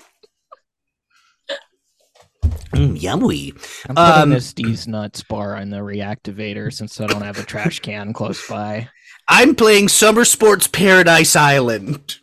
[2.74, 3.52] Mm, yummy.
[3.88, 7.44] I'm putting Um, this D's Nuts bar in the reactivator since I don't have a
[7.44, 8.88] trash can close by.
[9.28, 12.18] I'm playing Summer Sports Paradise Island.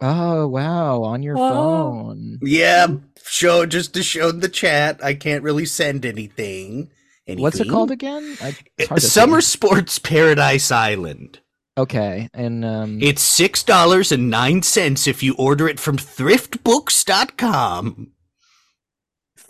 [0.00, 1.50] Oh wow, on your Whoa.
[1.50, 2.38] phone.
[2.42, 2.88] Yeah,
[3.24, 5.02] show just to show the chat.
[5.02, 6.90] I can't really send anything.
[7.26, 8.36] What's it called again?
[8.42, 9.52] I, it's hard to Summer say.
[9.52, 11.40] Sports Paradise Island.
[11.78, 18.08] Okay, and um, It's six dollars and nine cents if you order it from thriftbooks.com.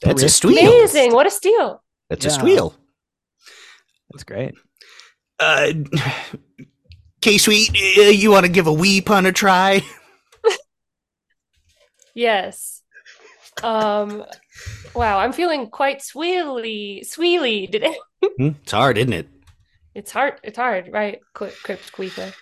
[0.02, 0.50] That's a Thrift- steal.
[0.52, 1.12] Amazing.
[1.14, 1.82] What a steal.
[2.08, 2.74] That's a steal.
[4.12, 4.54] That's great.
[5.40, 5.72] Uh,
[7.24, 9.80] K Sweet, uh, you want to give a wee pun a try?
[12.14, 12.82] Yes.
[13.62, 14.24] Um
[14.94, 17.96] wow, I'm feeling quite sweely sweely today.
[18.36, 19.28] Hmm, It's hard, isn't it?
[19.94, 20.34] It's hard.
[20.42, 21.18] It's hard, right?
[21.34, 22.32] Crypt, Queeper.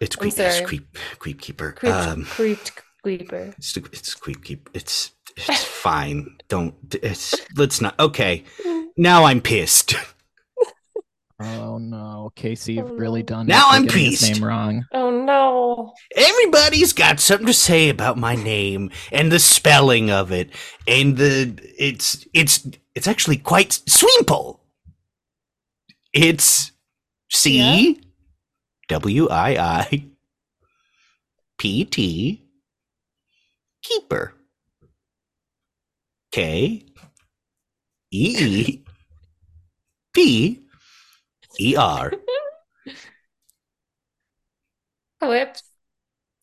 [0.00, 1.72] It's creep, it's creep, creep keeper.
[1.72, 2.72] Crypt, Um, crypt
[3.02, 3.54] Queeper.
[3.56, 4.68] it's it's creep keep.
[4.74, 6.36] It's it's fine.
[6.48, 6.74] Don't.
[7.02, 7.98] It's let's not.
[7.98, 8.44] Okay,
[8.98, 9.94] now I'm pissed.
[11.38, 14.86] Oh no, Casey, you've Oh, really done it Now I'm getting his name wrong.
[14.92, 15.92] Oh no.
[16.16, 20.50] Everybody's got something to say about my name and the spelling of it,
[20.88, 24.62] and the it's it's it's actually quite simple.
[26.14, 26.72] It's
[27.30, 28.00] C
[28.88, 30.04] W I I
[31.58, 32.42] P T
[33.82, 34.32] keeper
[36.32, 36.82] K
[38.10, 38.84] E E
[40.14, 40.65] P
[41.58, 42.12] E R.
[45.22, 45.62] Whips.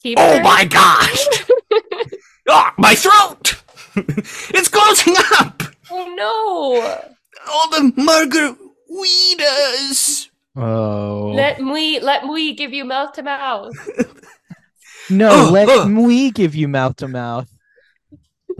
[0.01, 0.21] Keeper.
[0.21, 1.25] Oh my gosh!
[2.49, 3.61] Oh, my throat!
[3.95, 5.63] it's closing up!
[5.89, 6.81] Oh no.
[7.49, 8.57] All the
[8.91, 10.27] margaritas!
[10.55, 13.73] Oh Let me let me give you mouth to mouth.
[15.09, 15.87] no, Oh, let oh.
[15.87, 17.49] me give you mouth to mouth.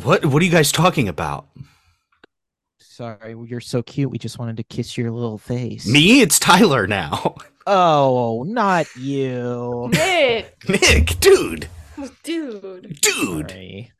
[0.02, 1.48] What what are you guys talking about?
[2.94, 4.12] Sorry, you're so cute.
[4.12, 5.88] We just wanted to kiss your little face.
[5.88, 6.22] Me?
[6.22, 7.36] It's Tyler now.
[7.66, 9.90] Oh, not you.
[9.94, 11.70] Nick, Nick, dude.
[12.22, 13.00] dude.
[13.02, 13.50] Dude.
[13.52, 13.92] Sorry.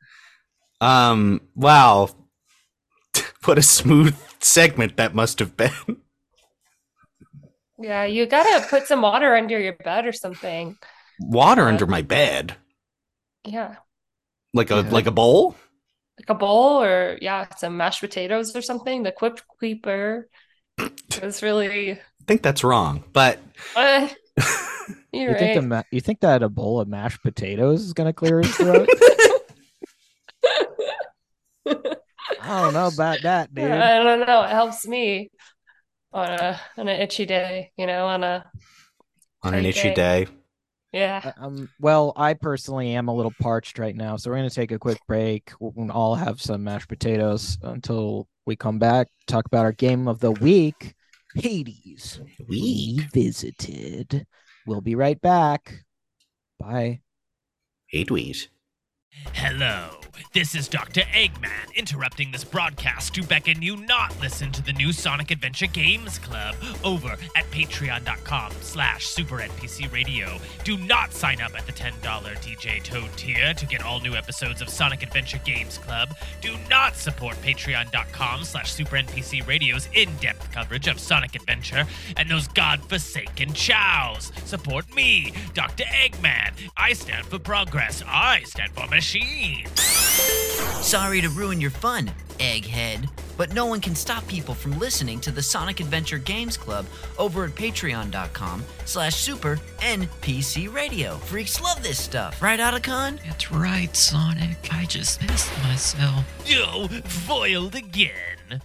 [0.82, 2.10] Um, wow.
[3.46, 5.72] What a smooth segment that must have been.
[7.78, 10.76] Yeah, you gotta put some water under your bed or something.
[11.18, 12.56] Water Uh, under my bed.
[13.46, 13.76] Yeah.
[14.52, 14.90] Like a Yeah.
[14.90, 15.56] like a bowl?
[16.18, 19.02] Like a bowl or yeah, some mashed potatoes or something.
[19.02, 20.28] The quip creeper.
[20.78, 23.38] It was really I think that's wrong, but
[23.74, 24.08] uh,
[25.12, 25.68] You you're think the right.
[25.68, 28.88] ma- you think that a bowl of mashed potatoes is gonna clear his throat?
[31.66, 33.70] I don't know about that, dude.
[33.72, 34.42] I don't know.
[34.42, 35.30] It helps me
[36.12, 38.50] on a on an itchy day, you know, on a
[39.42, 40.24] on an itchy day.
[40.24, 40.26] day.
[40.94, 41.32] Yeah.
[41.38, 44.78] Um, well, I personally am a little parched right now, so we're gonna take a
[44.78, 45.50] quick break.
[45.58, 49.08] We'll all have some mashed potatoes until we come back.
[49.26, 50.94] Talk about our game of the week,
[51.34, 53.00] Hades Weak.
[53.00, 54.26] Revisited.
[54.66, 55.84] We'll be right back.
[56.58, 57.00] Bye.
[57.88, 58.48] Hey, Dweez.
[59.32, 60.00] Hello,
[60.32, 61.02] this is Dr.
[61.02, 66.18] Eggman interrupting this broadcast to beckon you not listen to the new Sonic Adventure Games
[66.18, 70.38] Club over at patreon.com slash super NPC radio.
[70.64, 74.60] Do not sign up at the $10 DJ Toad tier to get all new episodes
[74.60, 76.16] of Sonic Adventure Games Club.
[76.40, 82.48] Do not support patreon.com slash super NPC radio's in-depth coverage of Sonic Adventure and those
[82.48, 84.32] godforsaken chows.
[84.44, 85.84] Support me, Dr.
[85.84, 86.52] Eggman.
[86.76, 88.02] I stand for progress.
[88.06, 89.66] I stand for machine.
[90.84, 95.32] Sorry to ruin your fun, Egghead, but no one can stop people from listening to
[95.32, 96.86] the Sonic Adventure Games Club
[97.18, 101.16] over at patreon.com slash super NPC radio.
[101.16, 103.18] Freaks love this stuff, right, Otacon?
[103.24, 104.68] That's right, Sonic.
[104.72, 106.24] I just pissed myself.
[106.46, 108.60] Yo, foiled again.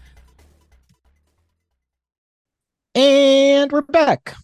[2.93, 4.36] And we're back.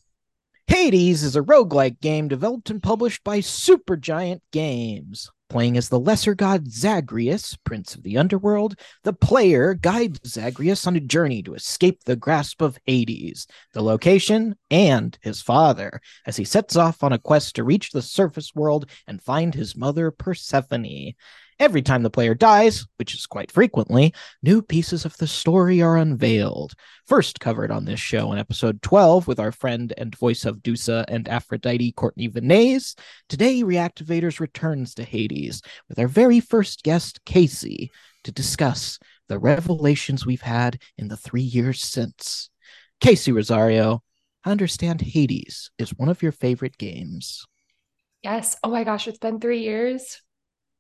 [0.68, 5.30] Hades is a roguelike game developed and published by Supergiant Games.
[5.48, 10.96] Playing as the lesser god Zagreus, prince of the underworld, the player guides Zagreus on
[10.96, 16.46] a journey to escape the grasp of Hades, the location, and his father, as he
[16.46, 21.14] sets off on a quest to reach the surface world and find his mother Persephone.
[21.58, 24.14] Every time the player dies, which is quite frequently,
[24.44, 26.74] new pieces of the story are unveiled
[27.06, 31.06] first covered on this show in episode 12 with our friend and voice of Dusa
[31.08, 32.98] and Aphrodite, Courtney Vineys.
[33.30, 37.90] Today, Reactivators returns to Hades with our very first guest, Casey,
[38.26, 42.50] to discuss the revelations we've had in the three years since.
[43.00, 44.04] Casey Rosario,
[44.44, 47.46] I understand Hades is one of your favorite games.
[48.24, 48.58] Yes.
[48.64, 50.22] Oh my gosh, it's been three years.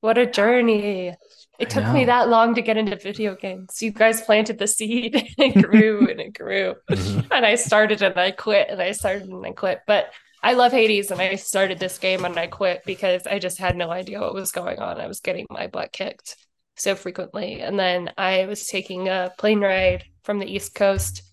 [0.05, 1.15] What a journey.
[1.57, 3.81] It took me that long to get into video games.
[3.81, 6.75] You guys planted the seed and it grew and it grew.
[6.91, 7.27] Mhm.
[7.31, 9.81] And I started and I quit and I started and I quit.
[9.87, 10.11] But
[10.43, 13.75] I love Hades and I started this game and I quit because I just had
[13.75, 15.01] no idea what was going on.
[15.01, 16.37] I was getting my butt kicked
[16.75, 17.61] so frequently.
[17.61, 21.23] And then I was taking a plane ride from the East Coast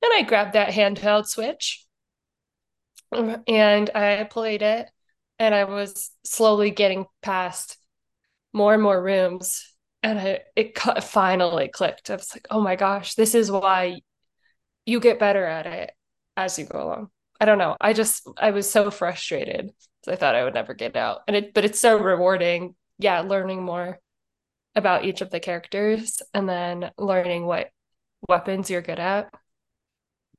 [0.00, 1.84] and I grabbed that handheld Switch
[3.12, 4.88] and I played it
[5.38, 7.76] and I was slowly getting past
[8.54, 9.64] more and more rooms
[10.04, 12.10] and I, it cu- finally clicked.
[12.10, 14.00] I was like, oh my gosh, this is why
[14.86, 15.92] you get better at it
[16.36, 17.08] as you go along.
[17.40, 17.76] I don't know.
[17.80, 19.70] I just I was so frustrated.
[20.06, 21.22] I thought I would never get out.
[21.26, 22.74] And it but it's so rewarding.
[22.98, 23.98] Yeah, learning more
[24.76, 27.70] about each of the characters and then learning what
[28.28, 29.32] weapons you're good at.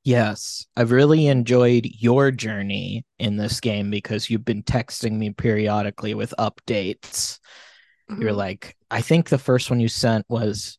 [0.03, 6.13] Yes, I've really enjoyed your journey in this game because you've been texting me periodically
[6.13, 7.39] with updates.
[8.19, 8.37] You're Mhm.
[8.37, 10.77] like, I think the first one you sent was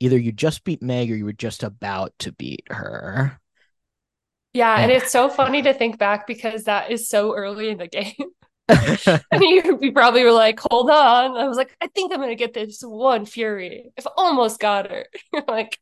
[0.00, 3.40] either you just beat Meg or you were just about to beat her.
[4.52, 7.88] Yeah, and it's so funny to think back because that is so early in the
[7.88, 8.14] game.
[9.30, 11.36] And you, you probably were like, hold on.
[11.36, 13.90] I was like, I think I'm gonna get this one Fury.
[13.98, 15.06] I've almost got her.
[15.48, 15.78] Like,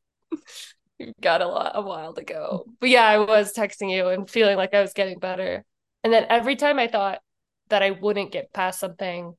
[0.98, 2.64] you've got a lot a while to go.
[2.80, 5.64] But yeah, I was texting you and feeling like I was getting better.
[6.04, 7.20] And then every time I thought
[7.68, 9.34] that I wouldn't get past something,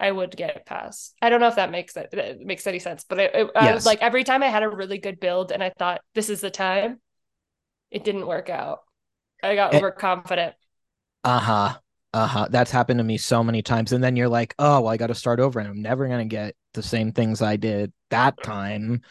[0.00, 1.14] I would get it past.
[1.22, 3.72] I don't know if that makes it, that makes any sense, but it, it, I
[3.72, 6.40] was like every time I had a really good build and I thought this is
[6.40, 7.00] the time,
[7.90, 8.80] it didn't work out.
[9.42, 9.78] I got Eh.
[9.78, 10.54] overconfident.
[11.22, 11.74] Uh-huh.
[12.12, 12.48] Uh-huh.
[12.50, 13.92] That's happened to me so many times.
[13.92, 16.28] And then you're like, oh, well, I got to start over and I'm never going
[16.28, 19.02] to get the same things I did that time.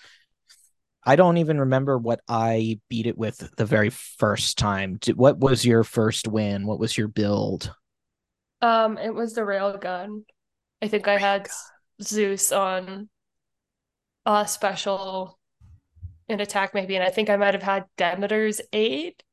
[1.05, 4.99] I don't even remember what I beat it with the very first time.
[5.15, 6.65] What was your first win?
[6.65, 7.73] What was your build?
[8.61, 10.23] Um, it was the railgun.
[10.83, 11.47] I think I had
[12.01, 13.09] Zeus on
[14.25, 15.39] a special
[16.27, 19.23] an attack maybe, and I think I might have had Demeter's aid.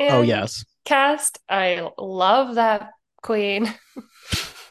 [0.00, 0.64] Oh, yes.
[0.84, 1.38] cast.
[1.48, 2.90] I love that
[3.22, 3.72] queen.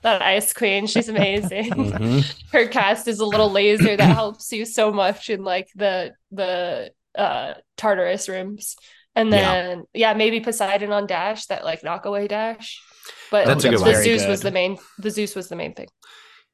[0.03, 1.71] That ice queen, she's amazing.
[1.73, 2.23] Mhm.
[2.51, 6.91] Her cast is a little laser that helps you so much in like the the
[7.17, 8.75] uh Tartarus rooms.
[9.15, 9.39] And Yeah.
[9.53, 12.79] then yeah, maybe Poseidon on dash, that like knockaway dash.
[13.31, 14.03] But That's a good the one.
[14.03, 15.87] Zeus Very was the main the Zeus was the main thing.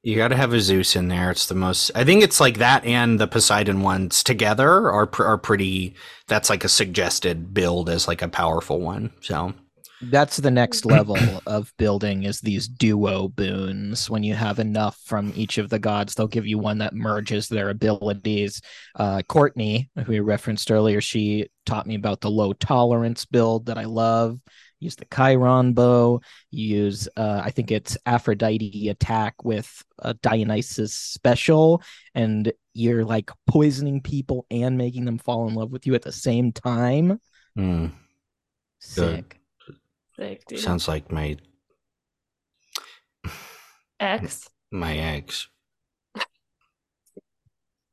[0.03, 1.31] You got to have a Zeus in there.
[1.31, 1.89] It's the most.
[1.95, 5.95] I think it's like that and the Poseidon ones together are are pretty.
[6.27, 9.13] That's like a suggested build as like a powerful one.
[9.21, 9.53] So
[10.01, 14.09] That's the next level of building is these duo boons.
[14.09, 17.47] When you have enough from each of the gods, they'll give you one that merges
[17.47, 18.62] their abilities.
[18.95, 23.77] Uh, Courtney, who we referenced earlier, she taught me about the low tolerance build that
[23.77, 24.38] I love.
[24.84, 26.22] Use the Chiron bow.
[26.52, 31.82] You use, uh, I think it's Aphrodite attack with a Dionysus special,
[32.13, 36.12] and you're like poisoning people and making them fall in love with you at the
[36.12, 37.19] same time.
[37.56, 37.88] hmm,
[38.80, 39.39] Sick.
[40.17, 40.60] Sick, dude.
[40.60, 41.38] sounds like my
[44.00, 44.50] X.
[44.72, 45.48] my ex.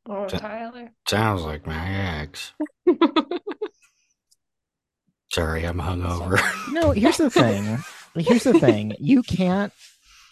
[0.09, 0.91] Oh, Tyler.
[1.09, 2.53] Sounds like my ex.
[5.33, 6.41] Sorry, I'm hungover.
[6.73, 7.79] No, here's the thing.
[8.17, 8.95] Here's the thing.
[8.99, 9.73] You can't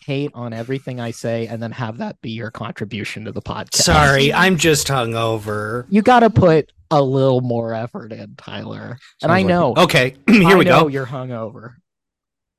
[0.04, 3.82] hate on everything I say and then have that be your contribution to the podcast.
[3.82, 5.86] Sorry, I'm just hungover.
[5.88, 8.98] You got to put a little more effort in, Tyler.
[9.22, 9.74] And I like- know.
[9.76, 10.86] Okay, here I we know go.
[10.88, 11.74] You're hungover.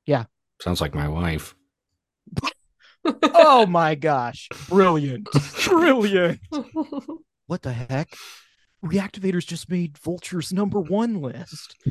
[0.06, 0.26] Yeah.
[0.62, 1.56] Sounds like my wife.
[3.24, 4.48] Oh my gosh.
[4.70, 5.28] Brilliant.
[5.66, 6.40] Brilliant.
[7.48, 8.14] What the heck?
[8.84, 11.76] Reactivators just made Vulture's number one list.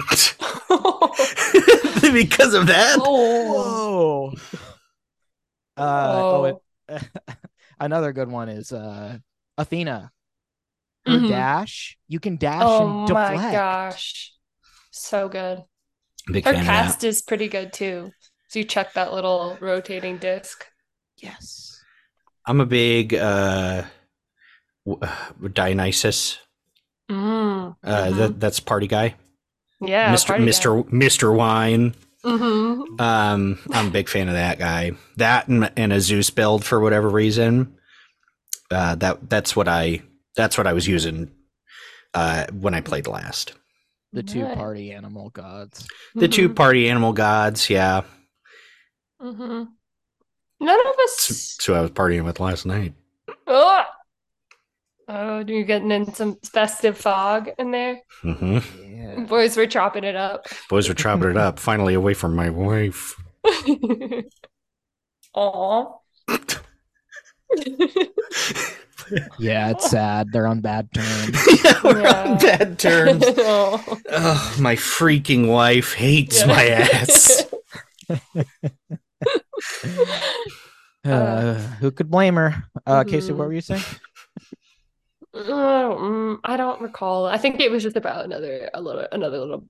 [2.12, 2.96] because of that.
[3.00, 4.30] oh.
[4.32, 4.32] Whoa.
[5.76, 6.44] Uh, oh, Oh.
[6.88, 7.02] it,
[7.80, 9.18] another good one is uh,
[9.56, 10.10] Athena.
[11.06, 11.28] Her Mhm.
[11.28, 14.32] dash, you can dash Oh and my gosh.
[14.90, 15.62] So good.
[16.30, 17.06] Big Her fan cast that.
[17.06, 18.10] is pretty good too.
[18.48, 20.64] So you check that little rotating disc.
[21.18, 21.80] Yes.
[22.46, 23.84] I'm a big uh,
[24.86, 26.38] w- uh, Dionysus.
[27.10, 27.76] Mm.
[27.82, 29.14] Uh, that, that's party guy.
[29.80, 30.26] Yeah, Mr.
[30.28, 30.50] party guy.
[30.50, 30.84] Mr.
[30.90, 31.34] Mr.
[31.36, 31.94] Wine.
[32.24, 33.00] Mhm.
[33.00, 34.92] Um, I'm a big fan of that guy.
[35.16, 37.76] That and, and a Zeus build for whatever reason.
[38.70, 40.02] Uh, that that's what I
[40.36, 41.30] that's what I was using
[42.14, 43.54] uh, when I played last.
[44.12, 44.56] The two Nice.
[44.56, 45.86] party animal gods.
[46.14, 46.56] The two Mhm.
[46.56, 48.02] party animal gods, yeah.
[49.22, 49.68] Mhm.
[50.60, 51.28] None of us.
[51.28, 52.94] that's who I was partying with last night.
[53.46, 53.84] Oh,
[55.08, 58.00] oh, you're getting in some festive fog in there.
[58.22, 59.20] hmm Yeah.
[59.20, 60.46] Boys were chopping it up.
[60.68, 61.58] Boys were chopping it up.
[61.58, 63.14] Finally away from my wife.
[65.34, 65.84] Aw.
[69.38, 70.32] Yeah, it's sad.
[70.32, 71.30] They're on bad terms.
[71.64, 72.24] yeah, we're Yeah.
[72.24, 73.24] on bad terms.
[73.38, 73.82] Oh.
[74.10, 76.46] Ugh, my freaking wife hates Yeah.
[76.46, 77.44] my ass.
[81.04, 82.64] Uh, who could blame her?
[82.86, 83.48] Uh, Casey, what Mhm.
[83.48, 83.82] were you saying?
[85.38, 87.26] Mm, I don't recall.
[87.26, 89.68] I think it was just about another a little another little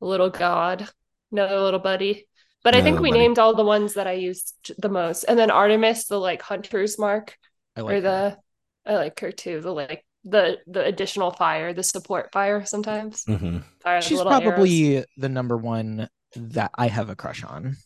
[0.00, 0.88] little god,
[1.32, 2.26] another little buddy.
[2.62, 3.20] But I think we buddy.
[3.20, 5.24] named all the ones that I used the most.
[5.24, 7.36] And then Artemis, the like hunter's mark,
[7.76, 8.02] I or like her.
[8.02, 8.38] the
[8.86, 9.60] I like her too.
[9.60, 13.24] The like the the additional fire, the support fire sometimes.
[13.24, 13.64] Mhm.
[13.80, 14.40] Fire the She's arrows.
[14.42, 17.76] probably the number one that I have a crush on.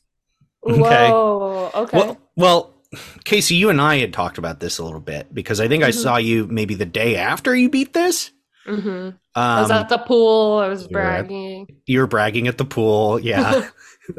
[0.67, 1.11] Okay.
[1.11, 1.99] Whoa, okay.
[1.99, 2.74] Well, well,
[3.25, 5.91] Casey, you and I had talked about this a little bit because I think I
[5.91, 5.95] Mhm.
[6.03, 8.31] saw you maybe the day after you beat this.
[8.67, 10.59] hmm I was Um, at the pool.
[10.59, 11.67] I was bragging.
[11.87, 13.19] you were bragging at the pool.
[13.21, 13.69] Yeah.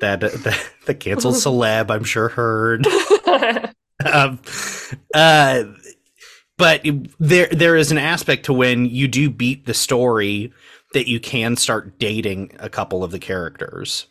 [0.00, 2.86] That, that the canceled celeb, I'm sure heard.
[4.04, 4.38] um,
[5.14, 5.64] uh,
[6.58, 6.84] but
[7.18, 10.52] there there is an aspect to when you do beat the story
[10.92, 14.06] that you can start dating a couple of the characters.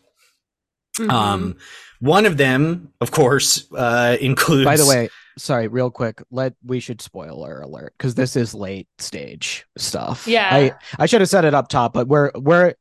[0.98, 1.10] Mhm.
[1.12, 1.56] Um,
[2.00, 4.64] one of them, of course, uh, includes.
[4.64, 6.22] By the way, sorry, real quick.
[6.30, 10.26] Let we should spoiler alert because this is late stage stuff.
[10.26, 10.48] Yeah.
[10.50, 12.74] I I should have said it up top, but we're we're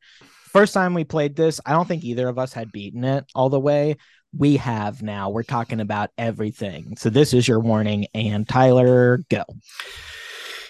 [0.51, 1.59] first time we played this.
[1.65, 3.97] I don't think either of us had beaten it all the way.
[4.38, 5.30] We have now.
[5.30, 6.97] We're talking about everything.
[6.97, 8.07] So this is your warning.
[8.13, 9.43] And Tyler, go.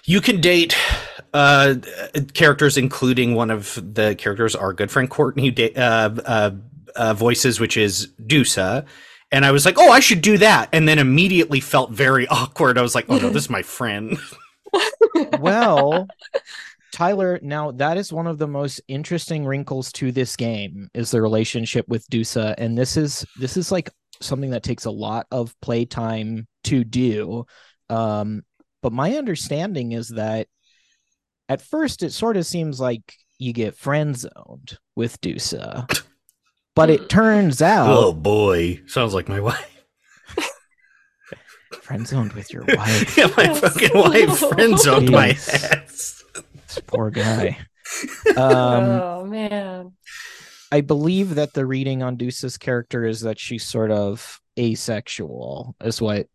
[0.05, 0.77] you can date
[1.33, 1.75] uh,
[2.33, 6.51] characters, including one of the characters, our good friend Courtney da- uh, uh,
[6.97, 8.85] uh, voices, which is Dusa.
[9.31, 10.69] And I was like, oh, I should do that.
[10.71, 12.77] And then immediately felt very awkward.
[12.77, 14.17] I was like, oh no, this is my friend.
[15.39, 16.07] well
[16.91, 21.21] tyler now that is one of the most interesting wrinkles to this game is the
[21.21, 23.89] relationship with dusa and this is this is like
[24.19, 27.45] something that takes a lot of playtime to do
[27.89, 28.41] um
[28.81, 30.47] but my understanding is that
[31.49, 35.85] at first it sort of seems like you get friend zoned with dusa
[36.77, 39.73] but it turns out Oh boy, sounds like my wife.
[41.81, 46.23] friend zoned with your wife yeah, my fucking wife friend zoned my ass.
[46.33, 47.57] this poor guy
[48.37, 49.91] um oh man.
[50.71, 56.01] I believe that the reading on Dusa's character is that she's sort of asexual, is
[56.01, 56.27] what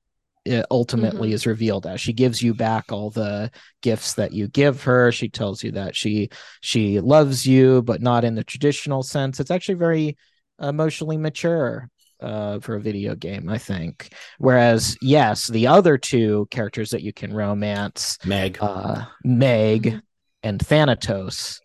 [0.47, 1.34] it ultimately Mhm.
[1.34, 2.01] is revealed as.
[2.01, 3.51] She gives you back all the
[3.82, 5.12] gifts that you give her.
[5.12, 6.30] She tells you that she
[6.62, 9.38] she loves you, but not in the traditional sense.
[9.38, 10.16] It's actually very
[10.62, 11.88] emotionally mature
[12.20, 14.14] uh, for a video game, I think.
[14.38, 18.58] Whereas, yes, the other two characters that you can romance, Meg.
[18.60, 20.00] uh, Meg
[20.42, 21.60] and Thanatos,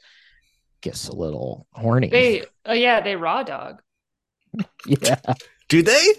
[0.82, 2.10] gets a little horny.
[2.10, 3.82] They oh yeah, they raw dog.
[4.86, 5.20] yeah.
[5.70, 6.06] Do they?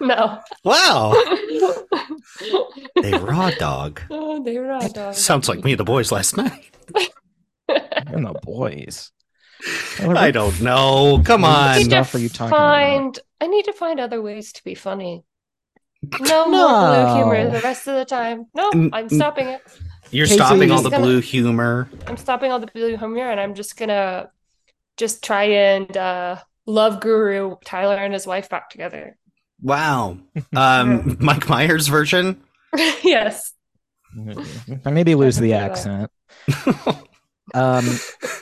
[0.00, 0.40] No.
[0.64, 1.14] Wow.
[3.02, 4.00] They raw dog.
[4.10, 5.14] Oh, they raw dog.
[5.14, 6.70] Sounds like me and the boys last night.
[7.68, 9.12] And the boys.
[10.00, 11.20] I don't know.
[11.24, 11.76] Come What on.
[11.78, 12.58] need to stuff are you talking about?
[12.58, 15.24] find I need to find other ways to be funny.
[16.20, 17.04] No, more No.
[17.04, 18.46] blue humor the rest of the time.
[18.54, 19.60] No, I'm stopping it.
[20.10, 21.88] You're Casey, stopping all the gonna- blue humor.
[22.06, 24.30] I'm stopping all the blue humor and I'm just gonna
[24.96, 26.36] just try and uh
[26.66, 29.16] love guru Tyler and his wife back together.
[29.60, 30.18] Wow.
[30.54, 32.40] Um, Mike Myers version.
[33.02, 33.52] yes.
[34.84, 36.10] I maybe lose the accent.
[37.54, 37.86] Um,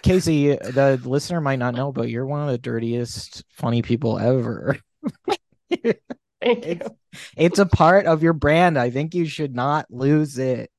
[0.03, 4.79] Casey, the listener might not know, but you're one of the dirtiest, funny people ever.
[5.71, 5.95] Thank you.
[6.41, 6.89] It's,
[7.37, 8.79] it's a part of your brand.
[8.79, 10.71] I think you should not lose it,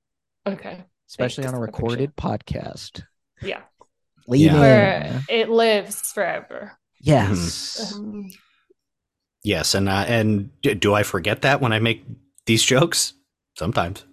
[0.47, 0.83] Okay.
[1.09, 3.03] especially on a recorded podcast.
[3.41, 3.61] Yeah.
[4.27, 4.59] Leave Yeah.
[4.59, 5.21] Where in.
[5.29, 6.77] it lives forever.
[7.01, 7.93] Yes.
[7.95, 8.29] Um,
[9.43, 12.03] yes, and uh, and do I forget that when I make
[12.45, 13.13] these jokes?
[13.57, 14.05] Sometimes.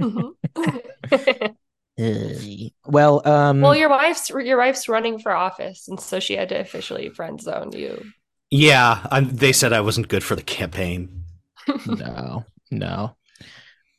[0.00, 0.32] mhm.
[1.98, 6.48] Uh, well, um, well, your wife's your wife's running for office, and so she had
[6.48, 8.04] to officially friend zone you.
[8.50, 11.24] Yeah, i they said I wasn't good for the campaign.
[11.86, 13.16] no, no.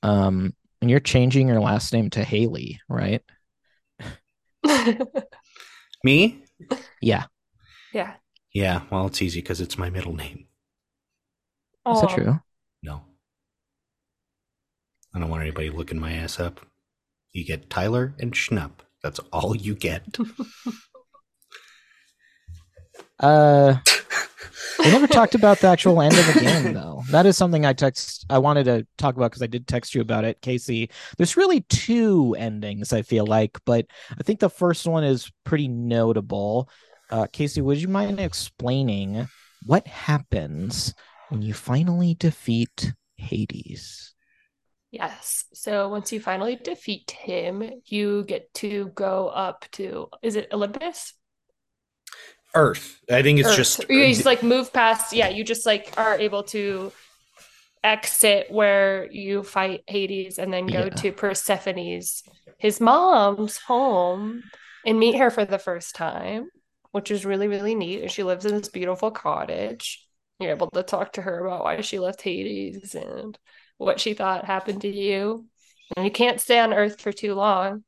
[0.04, 3.24] Um, and you're changing your last name to Haley, right?
[6.04, 6.44] Me?
[7.02, 7.26] Yeah.
[7.94, 8.14] yeah.
[8.54, 8.82] Yeah.
[8.92, 10.46] Well, it's easy because it's my middle name.
[11.90, 12.40] Is that true?
[12.84, 13.02] No.
[15.14, 16.60] I don't want anybody looking my ass up.
[17.36, 18.80] You get Tyler and Schnupp.
[19.04, 20.18] That's all you get.
[23.18, 23.78] Uh,
[24.80, 27.02] we never talked about the actual end of the game, though.
[27.12, 28.26] That is something I text.
[28.30, 30.90] I wanted to talk about because I did text you about it, Casey.
[31.18, 32.92] There's really two endings.
[32.92, 36.70] I feel like, but I think the first one is pretty notable.
[37.10, 39.30] Uh, Casey, would you mind explaining
[39.66, 40.94] what happens
[41.30, 44.15] when you finally defeat Hades.
[44.96, 45.44] Yes.
[45.54, 51.14] So once you finally defeat him, you get to go up to is it Olympus?
[52.54, 53.02] Earth.
[53.12, 53.58] I think it's Earth.
[53.58, 55.12] just you just like move past.
[55.12, 56.94] Yeah, you just like are able to
[57.84, 60.90] exit where you fight Hades and then go Yeah.
[61.02, 62.24] to Persephone's
[62.58, 64.44] his mom's home
[64.86, 66.48] and meet her for the first time,
[66.92, 68.02] which is really really neat.
[68.02, 70.02] And she lives in this beautiful cottage.
[70.40, 73.38] You're able to talk to her about why she left Hades and
[73.78, 75.46] what she thought happened to you.
[75.96, 77.84] And you can't stay on Earth for too long,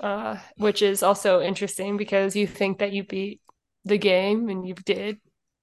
[0.00, 3.40] uh, which is also interesting because you think that you beat
[3.84, 5.18] the game and you did,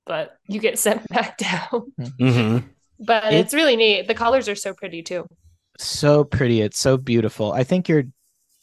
[0.05, 1.93] but you get sent back down.
[1.99, 2.63] Mhm.
[2.99, 4.07] But It- it's really neat.
[4.07, 5.27] The colors are so pretty too.
[5.77, 6.61] So pretty.
[6.61, 7.51] It's so beautiful.
[7.51, 8.05] I think you're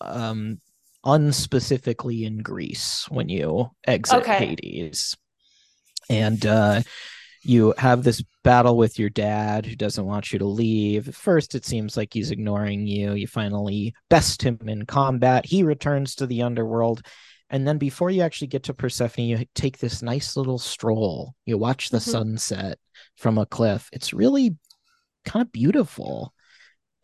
[0.01, 0.61] um
[1.05, 4.47] unspecifically in Greece when you exit Okay.
[4.47, 5.17] Hades.
[6.09, 6.83] And uh
[7.43, 11.09] you have this battle with your dad who doesn't want you to leave.
[11.09, 13.15] At first, it seems like he's ignoring you.
[13.15, 15.45] You finally best him in combat.
[15.47, 17.03] He returns to the underworld.
[17.51, 21.35] And then before you actually get to Persephone, you take this nice little stroll.
[21.45, 22.11] You watch the Mhm.
[22.11, 22.79] sunset
[23.17, 23.91] from a cliff.
[23.93, 24.57] It's really
[25.25, 26.33] kind of beautiful.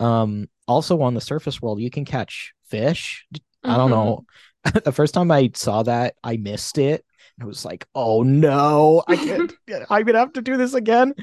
[0.01, 3.26] Um, also on the surface world, you can catch fish.
[3.64, 3.95] I don't Mhm.
[3.95, 4.24] know.
[4.84, 7.05] the first time I saw that, I missed it.
[7.41, 9.53] It was like, oh no, I can't,
[9.91, 11.14] I'm gonna have to do this again.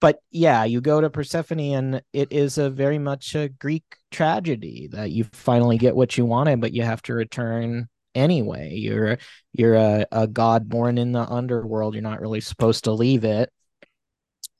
[0.00, 4.88] But yeah, you go to Persephone, and it is a very much a Greek tragedy
[4.92, 8.74] that you finally get what you wanted, but you have to return anyway.
[8.74, 9.18] You're
[9.52, 11.94] you're a, a god born in the underworld.
[11.94, 13.50] You're not really supposed to leave it.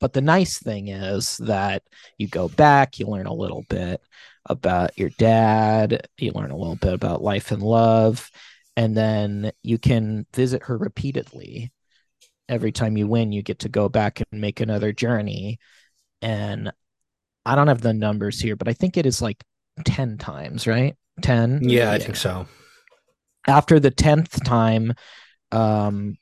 [0.00, 1.82] But the nice thing is that
[2.16, 4.00] you go back, you learn a little bit
[4.46, 8.30] about your dad, you learn a little bit about life and love,
[8.76, 11.72] and then you can visit her repeatedly.
[12.48, 15.58] Every time you win, you get to go back and make another journey.
[16.22, 16.72] And
[17.46, 19.42] I don't have the numbers here, but I think it is like
[19.84, 20.96] 10 times, right?
[21.22, 21.60] 10?
[21.62, 22.46] Yeah, I think so.
[23.46, 24.92] After the 10th time,
[25.52, 26.16] um,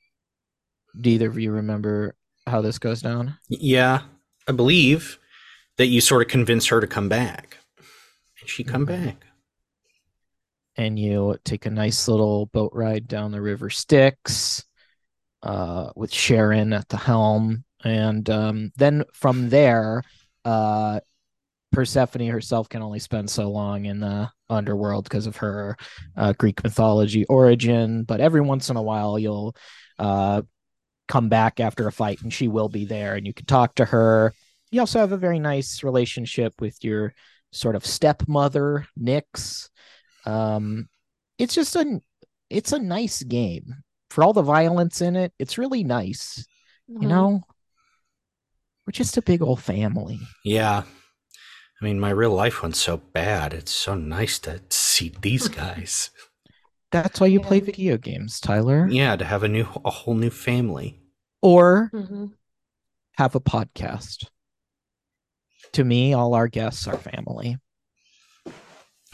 [1.00, 2.14] do either of you remember
[2.46, 3.38] how this goes down?
[3.48, 4.02] Yeah,
[4.46, 5.18] I believe
[5.76, 7.58] that you sort of convinced her to come back.
[8.40, 9.04] And she come Mhm.
[9.04, 9.26] back.
[10.78, 14.64] And you take a nice little boat ride down the river Styx
[15.42, 17.64] uh, with Charon at the helm.
[17.84, 20.02] And um, then from there,
[20.44, 21.00] uh,
[21.72, 25.76] Persephone herself can only spend so long in the underworld because of her
[26.16, 28.04] uh, Greek mythology origin.
[28.04, 29.54] But every once in a while, you'll
[29.98, 30.42] uh,
[31.08, 33.84] come back after a fight and she will be there and you can talk to
[33.84, 34.32] her.
[34.70, 37.14] You also have a very nice relationship with your
[37.52, 39.68] sort of stepmother, Nyx.
[40.28, 40.88] Um,
[41.38, 42.00] it's just a
[42.50, 45.32] it's a nice game for all the violence in it.
[45.38, 46.46] It's really nice,
[46.90, 47.02] Mhm.
[47.02, 47.42] you know.
[48.86, 50.18] We're just a big old family.
[50.44, 50.82] Yeah.
[51.80, 53.52] I mean, my real life one's so bad.
[53.54, 56.10] It's so nice to see these guys.
[56.90, 60.30] That's why you play video games, Tyler, yeah, to have a new, a whole new
[60.30, 61.00] family.
[61.42, 62.32] or Mhm.
[63.16, 64.26] have a podcast.
[65.72, 67.58] To me, all our guests are family.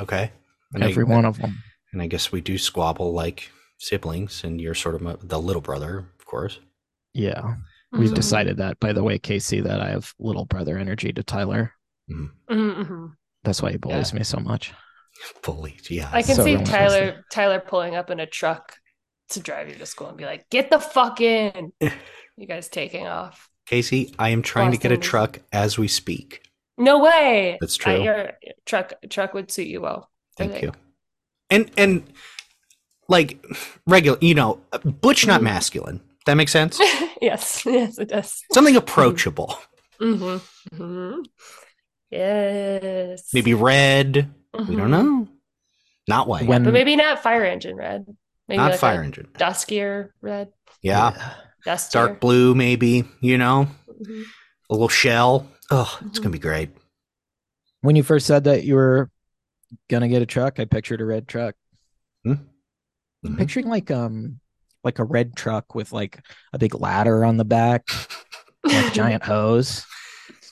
[0.01, 0.33] Okay.
[0.75, 1.63] And I- Every one of them.
[1.93, 5.63] And I guess we do squabble like siblings, and you're sort of my, the little
[5.63, 6.59] brother, of course.
[7.13, 7.55] Yeah,
[7.93, 8.15] we've Mhm.
[8.15, 8.81] decided that.
[8.81, 11.73] By the way, Casey, that I have little brother energy to Tyler.
[12.11, 13.13] Mhm, mhm.
[13.45, 14.73] That's why he bullies me so much.
[15.43, 16.11] Fully, yeah.
[16.13, 16.71] I can So see relentless.
[16.75, 18.77] Tyler Tyler pulling up in a truck
[19.31, 21.73] to drive you to school and be like, "Get the fuck in!"
[22.37, 23.49] you guys taking off.
[23.67, 26.43] Casey, I am trying to get a truck as we speak.
[26.77, 27.57] No way.
[27.61, 28.03] That's Uh, true.
[28.03, 28.33] your
[28.67, 30.11] truck truck would suit you well.
[30.39, 30.73] I Thank you.
[31.51, 32.03] And and
[33.09, 33.45] like
[33.87, 35.45] regular, you know, butch, not Mhm.
[35.45, 36.01] masculine.
[36.27, 36.81] That makes sense.
[37.21, 38.43] yes, yes, it does.
[38.53, 39.59] Something approachable.
[39.99, 40.39] hmm
[40.75, 41.21] hmm
[42.11, 43.31] Yes.
[43.33, 44.31] Maybe red.
[44.69, 44.91] We don't Mhm.
[44.91, 45.29] know.
[46.07, 46.47] Not white.
[46.47, 48.07] When but maybe not fire engine red.
[48.49, 49.29] Maybe not like fire a engine.
[49.39, 50.53] duskier red.
[50.83, 51.35] Yeah.
[51.65, 52.01] Dustier.
[52.09, 53.05] Dark blue, maybe.
[53.21, 54.25] You know, Mhm.
[54.71, 55.49] a little shell.
[55.71, 56.23] Oh, it's Mm-hmm.
[56.23, 56.71] gonna be great.
[57.81, 59.11] when you first said that you were
[59.89, 61.55] gonna get a truck, I pictured a red truck.
[62.27, 62.47] Mhm.
[63.37, 64.41] Picturing like um
[64.83, 66.21] like a red truck with like
[66.53, 67.89] a big ladder on the back,
[68.65, 69.85] like a giant hose,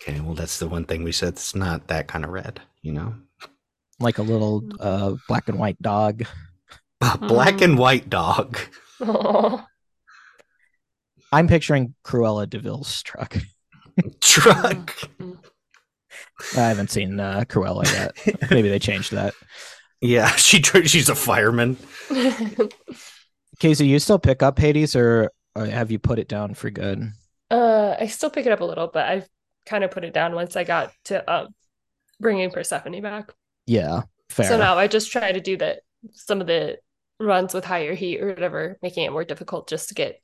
[0.00, 1.34] Okay, well, that's the one thing we said.
[1.34, 2.60] It's not that kind of red.
[2.82, 3.14] You know,
[4.00, 6.24] like a little uh black and white dog.
[7.00, 8.58] a black and white dog.
[9.00, 9.66] Aw.
[11.30, 13.36] I'm picturing Cruella de Vil's truck.
[14.20, 14.94] Truck.
[16.56, 18.50] I haven't seen uh, Cruella yet.
[18.50, 19.34] Maybe they changed that.
[20.04, 21.76] Yeah, she she's a fireman.
[23.60, 27.12] Casey, you still pick up Hades, or, or have you put it down for good?
[27.50, 29.28] uh, I still pick it up a little, but I've
[29.66, 31.54] kind of put it down once I got to um
[32.20, 33.30] bringing Persephone back.
[33.66, 34.46] Yeah, fair.
[34.48, 35.80] So now I just try to do that
[36.12, 36.78] some of the
[37.20, 40.20] runs with higher heat or whatever, making it more difficult just to get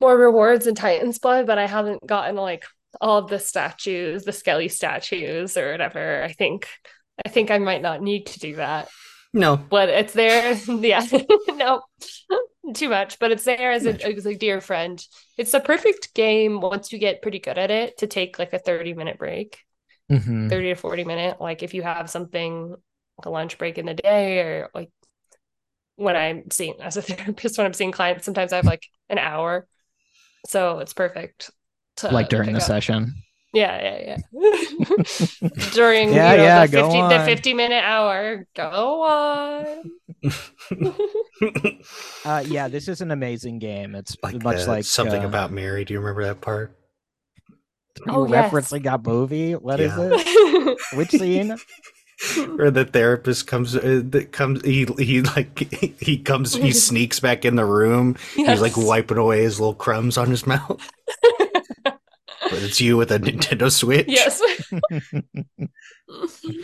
[0.00, 2.64] more rewards in Titan's Blood, but I haven't gotten like
[3.00, 6.22] all of the statues, the Skelly statues or whatever.
[6.22, 6.68] I think
[7.24, 8.88] I think I might not need to do that.
[9.32, 9.56] No.
[9.56, 10.54] But it's there.
[10.68, 11.06] yeah.
[11.48, 11.82] no.
[12.74, 15.04] Too much, but it's there as a, as a dear friend.
[15.36, 18.58] It's a perfect game once you get pretty good at it to take like a
[18.58, 19.58] 30 minute break.
[20.10, 20.50] Mhm.
[20.50, 23.94] 30 to 40 minute like if you have something like a lunch break in the
[23.94, 24.90] day or like
[25.96, 29.18] when i'm seeing as a therapist when i'm seeing clients sometimes i have like an
[29.18, 29.66] hour
[30.46, 31.50] so it's perfect
[32.08, 32.62] to like during the up.
[32.66, 33.14] session.
[33.54, 34.16] yeah yeah yeah
[35.72, 39.90] during Yeah, you know, yeah, the go 50 the 50 minute hour go on
[42.24, 43.94] Uh, yeah, this is an amazing game.
[43.94, 45.84] It's like much uh, like something uh, about Mary.
[45.84, 46.76] Do you remember that part?
[48.08, 48.50] Are Oh, you yes.
[48.52, 49.52] referencing that movie?
[49.52, 50.10] What is Yeah.
[50.14, 50.78] it?
[50.94, 51.56] Which scene?
[52.56, 55.58] Where the therapist comes, uh, that comes, he he like
[56.00, 58.16] he comes, he sneaks back in the room.
[58.34, 60.80] He's like wiping away his little crumbs on his mouth.
[62.50, 64.06] But it's you with a Nintendo Switch.
[64.08, 64.40] yes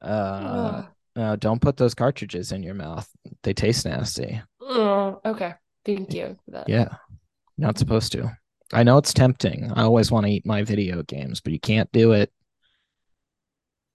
[0.00, 0.84] Uh,
[1.16, 3.08] uh, don't put those cartridges in your mouth.
[3.42, 4.40] They taste nasty.
[4.60, 5.54] Oh, okay
[5.84, 6.88] thank you for that Yeah,
[7.56, 8.30] not supposed to.
[8.72, 9.72] I know it's tempting.
[9.74, 12.30] I always want to eat my video games, but you can't do it.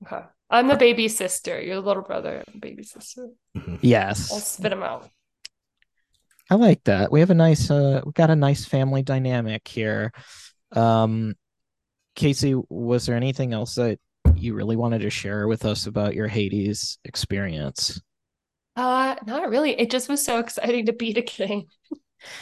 [0.06, 3.30] okay i'm the baby sister your little brother baby sister
[3.82, 4.30] Yes.
[4.32, 5.10] i'll spit him out
[6.52, 7.10] I like that.
[7.12, 10.12] We have a nice, uh, we got a nice family dynamic here.
[10.76, 11.36] Um,
[12.16, 14.00] Casey, was there anything else that
[14.36, 18.02] you really wanted to share with us about your Hades experience?
[18.76, 19.80] Uh, not really.
[19.80, 21.66] It just was so exciting to beat a game.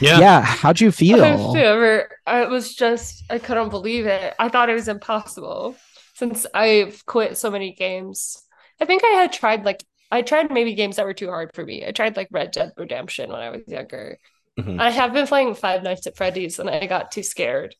[0.00, 0.20] Yeah.
[0.20, 1.22] Yeah, how'd you feel?
[1.24, 4.34] I've was just, I couldn't believe it.
[4.38, 5.76] I thought it was impossible
[6.14, 8.40] since I've quit so many games.
[8.80, 11.64] I think I had tried like, I tried maybe games that were too hard for
[11.64, 11.84] me.
[11.86, 14.18] I tried like Red Dead Redemption when I was younger.
[14.58, 14.80] Mhm.
[14.80, 17.74] I have been playing Five Nights at Freddy's and I got too scared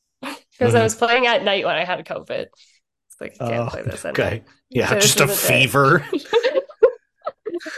[0.53, 0.83] because I Mhm.
[0.83, 2.47] was playing at night when I had COVID.
[2.47, 4.19] It's like, I can't Oh, play this at Okay.
[4.19, 4.45] night.
[4.71, 5.67] Yeah, So this just a is a day.
[5.67, 6.05] fever.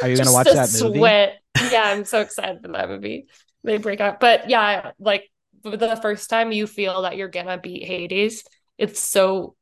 [0.03, 0.99] Are you gonna watch that movie?
[0.99, 1.41] Sweat.
[1.73, 3.27] Yeah, I'm so excited for that movie.
[3.63, 5.31] They break out, but yeah, like
[5.63, 8.45] the first time you feel that you're gonna beat Hades,
[8.77, 9.57] it's so,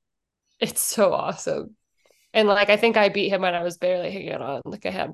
[0.60, 1.76] it's so awesome.
[2.34, 4.62] And like I think I beat him when I was barely hanging on.
[4.64, 5.12] Like I had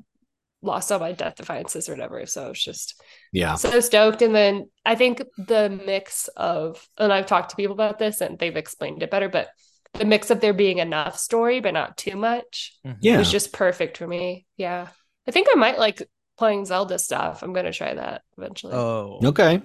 [0.63, 2.27] lost all my death defiances or whatever.
[2.27, 3.01] So it's just
[3.33, 3.55] Yeah.
[3.55, 4.23] so stoked.
[4.23, 8.39] And then I think the mix of, and I've talked to people about this and
[8.39, 9.49] they've explained it better, but
[9.95, 13.19] the mix of there being enough story but not too much Yeah.
[13.19, 14.47] was just perfect for me.
[14.57, 14.89] Yeah.
[15.27, 16.03] I think I might like
[16.37, 17.43] playing Zelda stuff.
[17.43, 18.75] I'm gonna try that eventually.
[18.75, 19.63] Oh, Okay.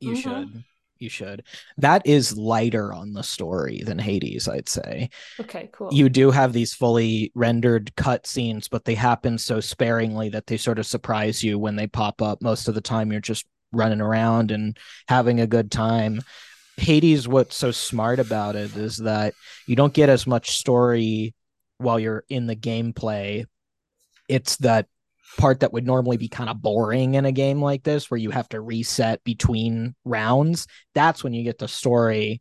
[0.00, 0.22] you Mhm.
[0.22, 0.64] should.
[0.98, 1.42] You should.
[1.76, 5.10] That is lighter on the story than Hades, I'd say.
[5.40, 5.92] Okay, cool.
[5.92, 10.78] You do have these fully rendered cutscenes, but they happen so sparingly that they sort
[10.78, 12.40] of surprise you when they pop up.
[12.40, 14.78] Most of the time, you're just running around and
[15.08, 16.22] having a good time.
[16.76, 19.34] Hades, what's so smart about it is that
[19.66, 21.34] you don't get as much story
[21.78, 23.44] while you're in the gameplay.
[24.28, 24.86] It's that
[25.36, 28.30] part that would normally be kind of boring in a game like this, where you
[28.30, 30.66] have to reset between rounds.
[30.94, 32.40] That's when you get the story.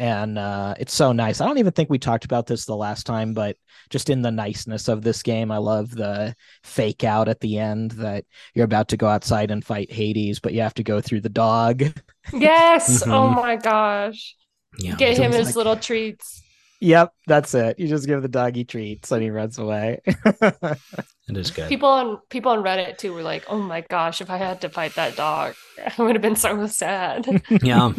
[0.00, 1.40] And uh, it's so nice.
[1.40, 3.56] I don't even think we talked about this the last time, but
[3.90, 7.90] just in the niceness of this game, I love the fake out at the end
[7.92, 8.24] that
[8.54, 11.28] you're about to go outside and fight Hades, but you have to go through the
[11.28, 11.82] dog.
[12.32, 13.02] yes.
[13.06, 13.34] Oh Mhm.
[13.36, 14.36] my gosh.
[14.78, 14.94] Yeah.
[14.94, 16.42] Get So him his like- little treats.
[16.80, 17.78] Yep, that's it.
[17.78, 20.00] You just give the doggy treats and he runs away.
[21.28, 21.68] It is good.
[21.68, 24.70] People on people on Reddit too were like, "Oh my gosh, if I had to
[24.70, 25.54] fight that dog,
[25.98, 27.26] I would have been so sad."
[27.62, 27.92] yeah.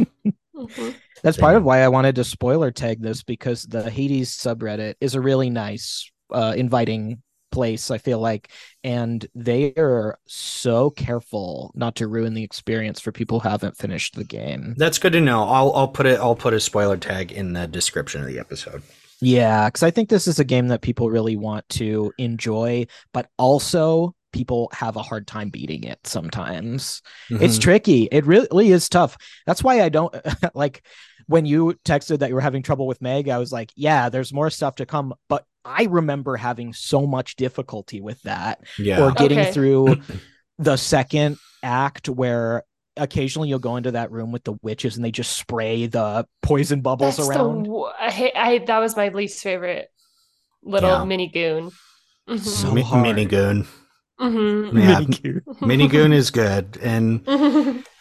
[0.56, 0.96] Mhm.
[1.22, 5.14] That's part of why I wanted to spoiler tag this because the Hades subreddit is
[5.14, 7.22] a really nice, uh, inviting
[7.52, 8.50] place, I feel like.
[8.84, 14.16] And they are so careful not to ruin the experience for people who haven't finished
[14.16, 14.76] the game.
[14.78, 15.43] That's good to know.
[15.43, 18.84] I'll I'll put it I'll put a spoiler tag in the description of the episode.
[19.22, 23.30] Yeah, because I think this is a game that people really want to enjoy, but
[23.38, 27.02] also people have a hard time beating it sometimes.
[27.39, 27.62] It's Mhm.
[27.62, 28.04] tricky.
[28.12, 29.18] It really is tough.
[29.45, 30.14] That's why I don't
[30.56, 30.86] like
[31.30, 34.34] when you texted that you were having trouble with Meg, I was like, yeah, there's
[34.34, 35.14] more stuff to come.
[35.28, 39.00] But I remember having so much difficulty with that yeah.
[39.00, 39.52] or getting Okay.
[39.52, 39.98] through
[40.58, 42.64] the second act where
[42.98, 46.82] occasionally you'll go into that room with the witches and they just spray the poison
[46.82, 47.68] bubbles That's around.
[47.68, 49.88] wo- I, I that was my least favorite
[50.64, 51.06] little Yeah.
[51.06, 51.72] mini goon.
[52.28, 52.40] Mhm.
[52.40, 53.06] So Mi- hard.
[53.06, 53.68] Minigoon.
[54.20, 54.74] Mhm.
[54.74, 55.00] Yeah.
[55.00, 55.42] Minigoon.
[55.62, 56.78] Minigoon is good.
[56.82, 57.86] And Mhm.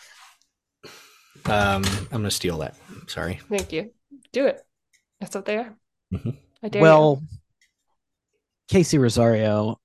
[1.50, 2.74] um I'm gonna steal that.
[3.06, 3.40] Sorry.
[3.48, 3.90] Thank you.
[4.32, 4.60] Do it.
[5.20, 5.74] That's what they are.
[6.12, 6.36] Mhm.
[6.62, 6.82] I dare you.
[6.82, 7.22] Well,
[8.68, 9.80] Casey Rosario,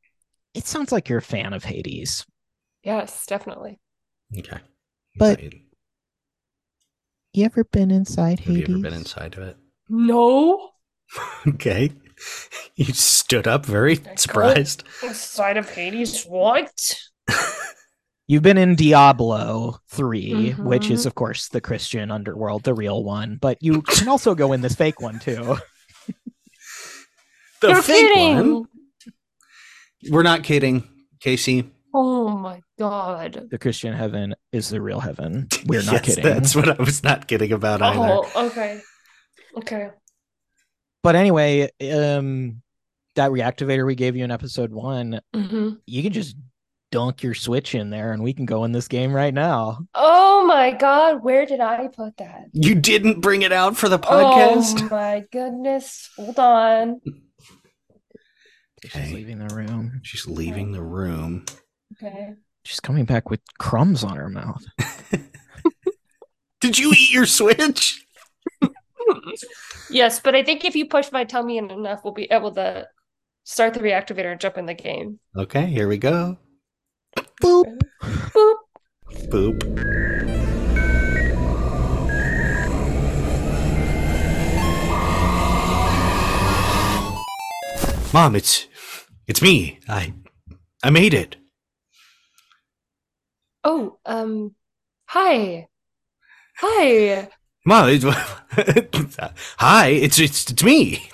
[0.54, 2.26] it sounds like you're a fan of Hades.
[2.84, 3.80] yes, definitely.
[4.38, 4.60] Okay.
[5.18, 5.54] But- Have
[7.34, 8.60] You ever been inside you Hades?
[8.62, 9.58] Have you ever been inside of it?
[9.90, 10.72] No,
[11.48, 11.92] Okay.
[12.76, 14.12] You stood up very go.
[14.16, 14.84] surprised.
[15.04, 16.24] inside of Hades.
[16.26, 16.96] What?
[18.34, 23.38] You've been in Diablo 3, which is, of course, the Christian underworld, the real one,
[23.40, 25.56] but you can also go in this fake one too.
[27.62, 28.54] The You're fake kidding.
[28.56, 28.66] one.
[30.10, 30.84] We're not kidding,
[31.20, 31.70] Casey.
[31.94, 33.50] Oh my god.
[33.52, 35.48] The Christian heaven is the real heaven.
[35.68, 36.24] We're not Yes, kidding.
[36.24, 38.00] That's what I was not kidding about either.
[38.34, 38.82] Oh, okay.
[39.60, 39.90] Okay.
[41.04, 42.64] But anyway, um,
[43.14, 46.36] that reactivator we gave you in episode one, hmm you can just
[46.94, 49.80] dunk your switch in there and we can go in this game right now.
[49.96, 52.46] Oh my god, where did I put that?
[52.54, 54.80] You didn't bring it out for the oh podcast?
[54.84, 56.12] Oh my goodness.
[56.16, 57.02] Hold on.
[58.84, 59.12] She's Okay.
[59.16, 60.02] leaving the room.
[60.04, 61.46] She's leaving the room.
[61.98, 62.34] Okay.
[62.64, 64.64] She's coming back with crumbs on her mouth.
[66.62, 68.06] Did you eat your switch?
[69.90, 72.88] Yes, but I think if you push my tummy in enough, we'll be able to
[73.46, 75.20] start the reactivator and jump in the game.
[75.36, 76.38] Okay, here we go.
[77.42, 77.82] Boop.
[78.02, 78.58] Boop.
[79.30, 80.54] Boop.
[88.14, 88.68] Mom, it's
[89.28, 89.80] it's me.
[89.90, 90.14] I
[90.84, 91.36] I made it.
[93.64, 94.54] Oh, um,
[95.08, 95.68] hi.
[96.58, 97.30] Hi.
[97.66, 98.04] Mom, it,
[99.58, 101.10] hi, it's it's it's me.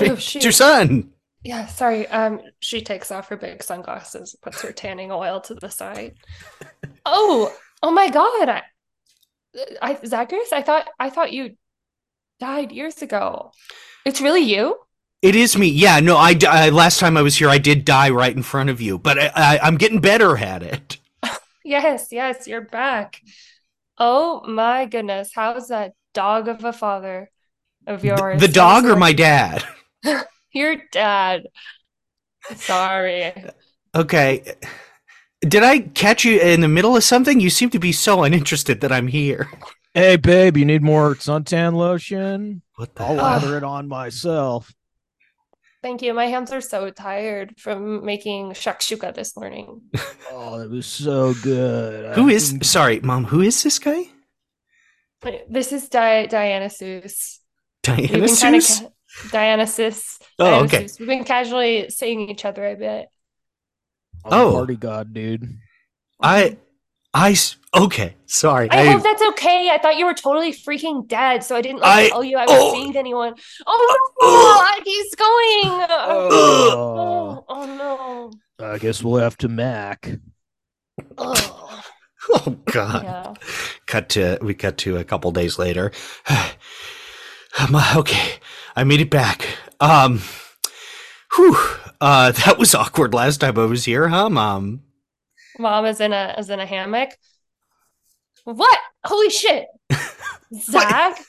[0.00, 1.11] Oh, it's your son.
[1.44, 2.06] Yeah, sorry.
[2.06, 6.14] Um, she takes off her big sunglasses, puts her tanning oil to the side.
[7.04, 8.48] Oh, oh my God!
[8.48, 8.62] I,
[9.82, 11.56] I Zacharias, I thought I thought you
[12.38, 13.50] died years ago.
[14.04, 14.76] It's really you?
[15.20, 15.68] It is me.
[15.68, 16.34] Yeah, no, I
[16.70, 19.32] last time I was here, I did die right in front of you, but I,
[19.34, 20.98] I, I'm getting better at it.
[21.64, 23.20] Yes, yes, you're back.
[23.96, 27.30] Oh my goodness, how's that dog of a father
[27.86, 28.40] of yours?
[28.40, 29.64] the dog or my dad?
[30.52, 31.44] Your dad.
[32.56, 33.32] Sorry.
[33.94, 34.54] Okay.
[35.40, 37.40] Did I catch you in the middle of something?
[37.40, 39.50] You seem to be so uninterested that I'm here.
[39.94, 42.62] Hey, babe, you need more suntan lotion?
[42.76, 43.24] What the I'll hell?
[43.24, 44.72] lather it on myself.
[45.82, 46.14] Thank you.
[46.14, 49.82] My hands are so tired from making shakshuka this morning.
[50.34, 52.14] Oh, it was so good.
[52.14, 53.24] Who I is couldn't- sorry, mom?
[53.24, 54.04] Who is this guy?
[55.48, 57.38] This is Di- Diana Seuss.
[57.82, 58.80] Diana We've been kind of Seuss?
[58.80, 58.88] ca-
[59.30, 60.18] Diana Seuss.
[60.38, 60.84] Oh, Diana okay.
[60.84, 60.98] Seuss.
[60.98, 63.08] We've been casually seeing each other a bit.
[64.24, 64.52] I'm a Oh.
[64.52, 65.58] party god, dude.
[66.20, 66.58] I,
[67.12, 67.36] I.
[67.74, 68.70] Okay, sorry.
[68.70, 69.70] I hope that's okay.
[69.70, 72.42] I thought you were totally freaking dead, so I didn't like I- tell you I
[72.42, 72.72] was oh.
[72.74, 73.34] seeing anyone.
[73.66, 75.78] Oh, no, he's oh.
[75.78, 75.88] going.
[76.04, 78.64] Oh, oh, Oh, oh no.
[78.64, 80.10] I guess we'll have to Mac.
[81.18, 81.82] Oh,
[82.30, 83.02] oh God.
[83.04, 83.34] yeah.
[83.86, 85.90] Cut to we cut to a couple days later.
[87.96, 88.40] Okay,
[88.74, 89.46] I made it back.
[89.80, 90.20] Um,
[91.36, 91.56] whew.
[92.00, 94.82] Uh, that was awkward last time I was here, huh, mom?
[95.58, 97.10] Mom is in a is in a hammock.
[98.44, 98.78] What?
[99.04, 99.66] Holy shit,
[100.54, 101.20] Zach!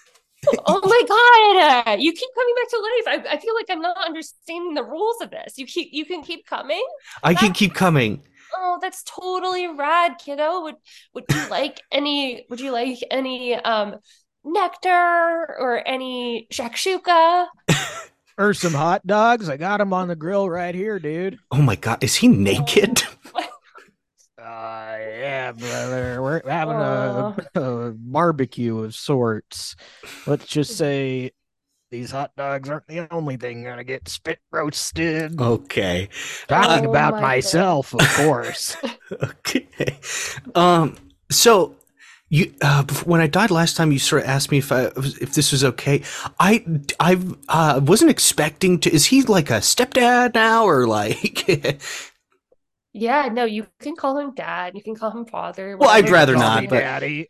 [0.66, 2.00] oh my god!
[2.00, 3.26] You keep coming back to life.
[3.30, 5.58] I, I feel like I'm not understanding the rules of this.
[5.58, 6.84] You keep you can keep coming.
[7.22, 8.24] I can keep coming.
[8.56, 10.62] Oh, that's totally rad, kiddo.
[10.62, 10.76] Would
[11.14, 13.98] would you like any would you like any um
[14.44, 17.48] nectar or any shakshuka?
[18.38, 19.48] Or some hot dogs.
[19.48, 21.40] I got them on the grill right here, dude.
[21.52, 23.04] Oh my God, is he naked?
[24.38, 26.22] Uh, yeah, brother.
[26.22, 29.76] We're having a, a barbecue of sorts.
[30.26, 31.32] Let's just say
[31.92, 35.40] these hot dogs aren't the only thing gonna get spit roasted.
[35.40, 36.10] Okay,
[36.48, 38.78] Talking Oh about my myself, of course.
[39.12, 39.68] okay.
[40.56, 40.98] Um,
[41.32, 41.76] so
[42.30, 45.34] you uh, when I died last time, you sort of asked me if I if
[45.34, 46.02] this was okay.
[46.40, 46.66] I
[47.00, 47.18] I
[47.48, 48.92] uh, wasn't expecting to.
[48.94, 51.80] Is he like a stepdad now, or like?
[52.96, 54.74] Yeah, no, you can call him dad.
[54.76, 55.78] You can call him father.
[55.78, 56.54] Well, I'd rather not, want.
[56.54, 57.30] Call me but- daddy.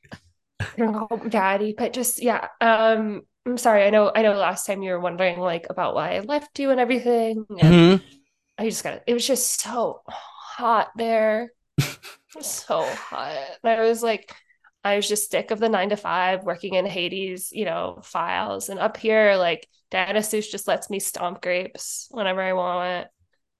[0.78, 2.48] You can call him daddy, but just yeah.
[2.60, 3.86] Um, I'm sorry.
[3.86, 4.12] I know.
[4.14, 4.34] I know.
[4.34, 8.04] Last time you were wondering like about why I left you and everything, and Mhm.
[8.58, 9.02] I just got.
[9.08, 11.52] It was just so hot there,
[12.42, 13.38] so hot.
[13.64, 14.34] And I was like,
[14.84, 18.70] I was just sick of the nine to five working in Hades, you know, files,
[18.70, 23.08] and up here, like Diana Seuss just lets me stomp grapes whenever I want.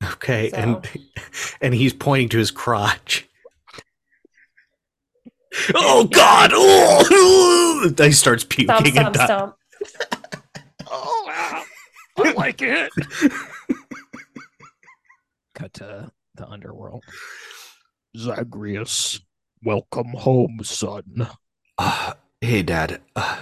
[0.04, 0.88] Okay, and
[1.62, 3.28] and he's pointing to his crotch.
[5.76, 6.52] Oh God!
[7.86, 9.26] Oh, he starts puking Stomp, and stomp, die.
[9.26, 9.56] stomp.
[10.96, 11.64] Oh,
[12.18, 12.92] I like it.
[15.56, 17.04] Cut to the underworld.
[18.16, 19.20] Zagreus,
[19.64, 21.28] welcome home, son.
[21.78, 23.02] Uh, hey, Dad.
[23.16, 23.38] Uh,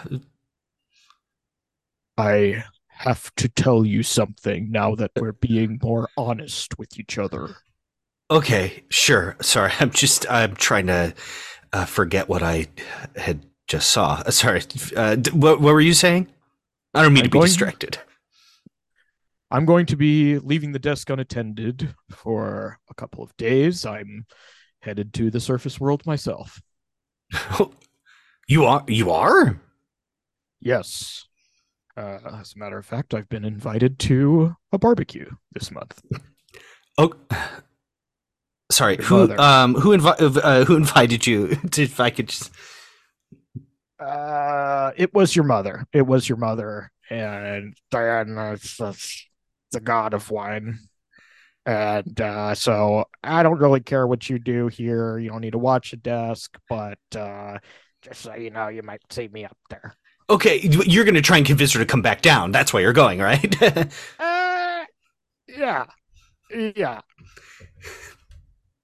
[2.17, 7.55] I have to tell you something now that we're being more honest with each other.
[8.29, 9.35] okay, sure.
[9.41, 11.13] Sorry, I'm just I'm trying to
[11.73, 12.67] uh, forget what I
[13.15, 14.21] had just saw.
[14.25, 14.61] Uh, sorry.
[14.95, 16.27] Uh, d- what, what were you saying?
[16.93, 17.97] I don't mean I'm to be distracted.
[19.49, 23.85] I'm going to be leaving the desk unattended for a couple of days.
[23.85, 24.25] I'm
[24.81, 26.61] headed to the surface world myself.
[28.47, 28.83] you are.
[28.87, 29.59] You are.
[30.59, 31.25] Yes.
[31.97, 36.01] Uh, as a matter of fact, I've been invited to a barbecue this month.
[36.97, 37.13] Oh,
[38.71, 38.97] sorry.
[39.01, 41.57] Who um who invi- uh, who invited you?
[41.77, 42.51] if I could just.
[43.99, 45.85] Uh, it was your mother.
[45.93, 48.57] It was your mother, and Diana
[49.71, 50.79] the god of wine.
[51.65, 55.19] And uh, so I don't really care what you do here.
[55.19, 57.59] You don't need to watch a desk, but uh,
[58.01, 59.95] just so you know, you might see me up there.
[60.29, 62.51] Okay, you- you're gonna try and convince her to come back down.
[62.51, 63.55] That's why you're going, right?
[64.19, 64.85] Uh,
[65.47, 65.85] yeah,
[66.49, 67.01] yeah,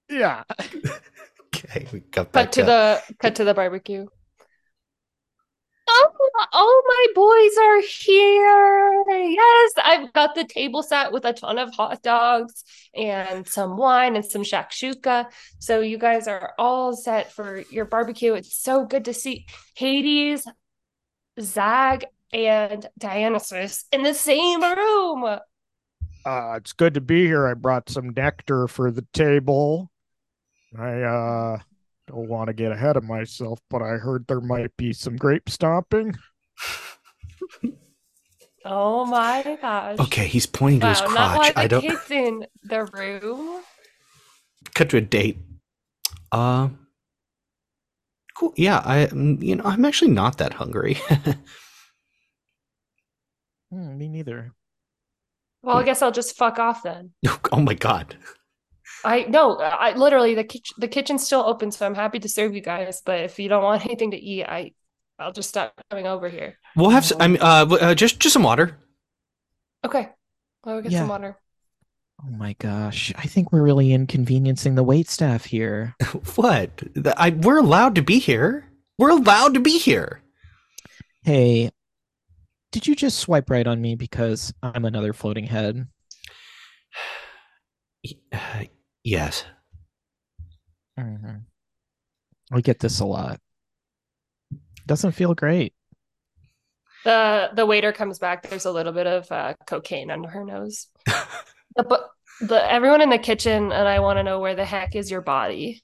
[0.08, 0.44] yeah.
[1.54, 4.06] okay, we got back Cut to the cut to the barbecue.
[6.00, 9.04] Oh, all my boys are here.
[9.08, 14.14] Yes, I've got the table set with a ton of hot dogs and some wine
[14.16, 15.26] and some shakshuka.
[15.58, 18.34] So you guys are all set for your barbecue.
[18.34, 20.46] It's so good to see Hades,
[21.40, 25.38] Zag, and Dionysus in the same room.
[26.24, 27.46] Uh, it's good to be here.
[27.46, 29.90] I brought some nectar for the table.
[30.78, 31.58] I uh
[32.08, 35.48] don't want to get ahead of myself, but I heard there might be some grape
[35.48, 36.14] stomping.
[38.64, 39.98] Oh my gosh.
[39.98, 41.36] Okay, he's pointing to Wow, his not crotch.
[41.36, 43.62] why I the don't kids in the room.
[44.74, 45.38] cut to a date.
[46.32, 46.68] Uh,
[48.34, 48.52] cool.
[48.56, 50.96] Yeah, I mm, you know I'm actually not that hungry.
[53.70, 54.54] Hmm, me neither.
[55.62, 57.12] Well, I guess I'll just fuck off then.
[57.52, 58.16] oh my god.
[59.04, 62.54] I no, I literally the kitchen the kitchen's still open, so I'm happy to serve
[62.54, 63.00] you guys.
[63.04, 64.72] But if you don't want anything to eat, I
[65.18, 66.58] I'll just stop coming over here.
[66.76, 67.04] We'll have.
[67.04, 68.76] s- I mean, uh, w- uh, just just some water.
[69.84, 70.08] Okay,
[70.64, 71.00] I'll get Yeah.
[71.00, 71.38] some water.
[72.20, 73.12] Oh my gosh.
[73.16, 75.94] I think we're really inconveniencing the wait staff here.
[76.34, 76.70] What?
[76.94, 78.64] The- I, we're allowed to be here.
[78.98, 80.20] We're allowed to be here.
[81.22, 81.70] Hey,
[82.72, 85.86] did you just swipe right on me because I'm another floating head?
[88.04, 88.64] Y- uh,
[89.08, 89.44] yes.
[90.98, 91.42] Mhm.
[92.52, 93.40] I get this a lot.
[94.86, 95.74] Doesn't feel great.
[97.04, 98.42] The the waiter comes back.
[98.42, 100.88] There's a little bit of uh, cocaine under her nose.
[101.06, 104.96] the, but the everyone in the kitchen and I want to know where the heck
[104.96, 105.82] is your body.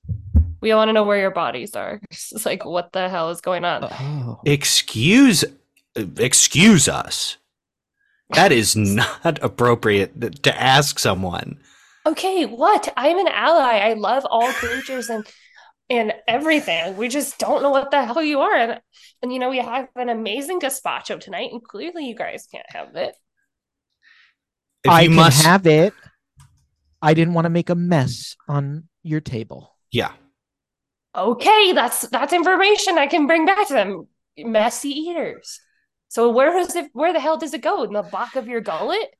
[0.60, 2.00] We all want to know where your bodies are.
[2.10, 3.84] It's like what the hell is going on?
[3.84, 4.40] Oh.
[4.44, 5.44] Excuse,
[5.94, 7.36] excuse us.
[8.30, 11.58] That is not appropriate to ask someone.
[12.06, 12.92] Okay, what?
[12.96, 13.78] I'm an ally.
[13.78, 15.26] I love all creatures and
[15.90, 16.96] and everything.
[16.96, 18.54] We just don't know what the hell you are.
[18.54, 18.80] And
[19.22, 22.94] and you know, we have an amazing gazpacho tonight, and clearly you guys can't have
[22.96, 23.16] it.
[24.84, 25.94] If I you can must, have it.
[27.02, 29.76] I didn't want to make a mess on your table.
[29.90, 30.12] yeah.
[31.16, 34.08] Okay, that's that's information I can bring back to them.
[34.36, 35.60] Messy eaters.
[36.08, 37.84] So where is it where the hell does it go?
[37.84, 39.14] In the back of your gullet?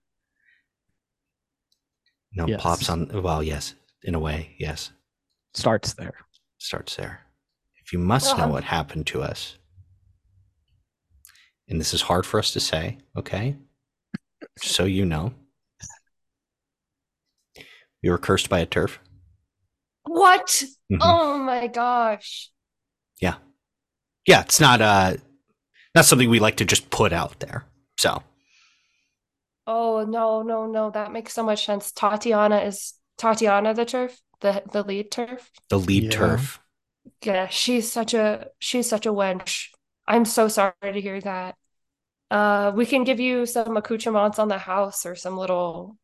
[2.34, 2.60] No Yes.
[2.60, 3.22] pops on.
[3.22, 4.90] Well, yes, in a way, yes.
[5.54, 6.14] Starts there.
[6.58, 7.20] Starts there.
[7.84, 8.50] If you must know Um.
[8.52, 9.56] what happened to us,
[11.68, 13.56] and this is hard for us to say, okay?
[14.58, 15.34] So you know,
[18.02, 18.98] we were cursed by a TERF.
[20.04, 20.62] What?
[20.92, 20.98] Mhm.
[21.00, 22.50] Oh my gosh.
[23.20, 23.36] Yeah.
[24.26, 25.16] Yeah, it's not uh,
[25.94, 27.64] not something we like to just put out there.
[27.98, 28.22] So
[29.66, 30.90] Oh no, no, no.
[30.90, 31.92] That makes so much sense.
[31.92, 34.12] Tatiana is Tatiana the TERF?
[34.40, 35.40] The the lead TERF?
[35.70, 36.10] the lead Yeah.
[36.10, 36.58] TERF.
[37.22, 39.68] Yeah, she's such a she's such a wench.
[40.06, 41.54] I'm so sorry to hear that.
[42.30, 45.96] Uh, we can give you some accoutrements on the house or some little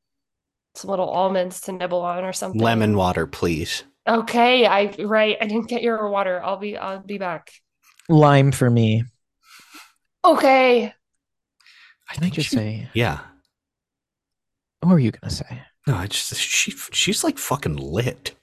[0.75, 2.61] some little almonds to nibble on or something.
[2.61, 3.83] Lemon water, please.
[4.09, 5.37] Okay, I right.
[5.41, 6.41] I didn't get your water.
[6.43, 7.51] I'll be I'll be back.
[8.09, 9.05] Lime for me.
[10.25, 10.93] Okay.
[12.09, 13.21] I think just she- say, Yeah.
[14.81, 15.63] What were you going to say?
[15.87, 18.35] No, I just she she's like fucking lit.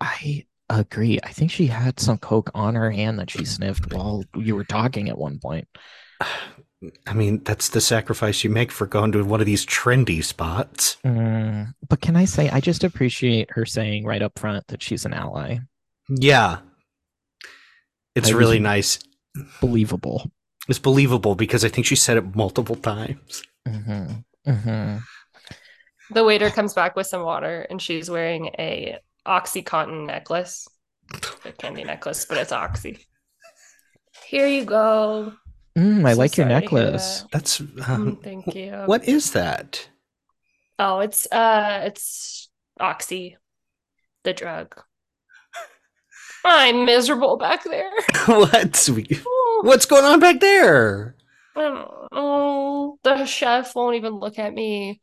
[0.00, 1.18] I agree.
[1.22, 4.64] I think she had some coke on her hand that she sniffed while you were
[4.64, 5.68] talking at one point.
[7.06, 10.96] I mean, that's the sacrifice you make for going to one of these trendy spots.
[11.04, 15.04] Mm, but can I say, I just appreciate her saying right up front that she's
[15.04, 15.58] an ally.
[16.08, 16.58] Yeah.
[18.16, 18.98] It's I really nice.
[19.60, 20.28] Believable.
[20.68, 23.44] It's believable because I think she said it multiple times.
[23.66, 24.50] Mm-hmm.
[24.50, 24.96] Mm-hmm.
[26.12, 30.68] The waiter comes back with some water, and she's wearing a oxycontin necklace,
[31.44, 33.06] a candy necklace, but it's oxy.
[34.26, 35.32] Here you go.
[35.76, 37.20] Mm, I So like your sorry to hear necklace.
[37.22, 37.28] that.
[37.32, 38.72] That's Mm, um, Thank you.
[38.86, 39.88] what is that?
[40.78, 42.50] Oh, it's uh, it's
[42.80, 43.36] oxy,
[44.24, 44.80] the drug.
[46.44, 47.90] I'm miserable back there.
[48.26, 48.90] What's
[49.62, 51.14] what's going on back there?
[51.56, 52.98] Oh.
[53.04, 55.00] The chef won't even look at me.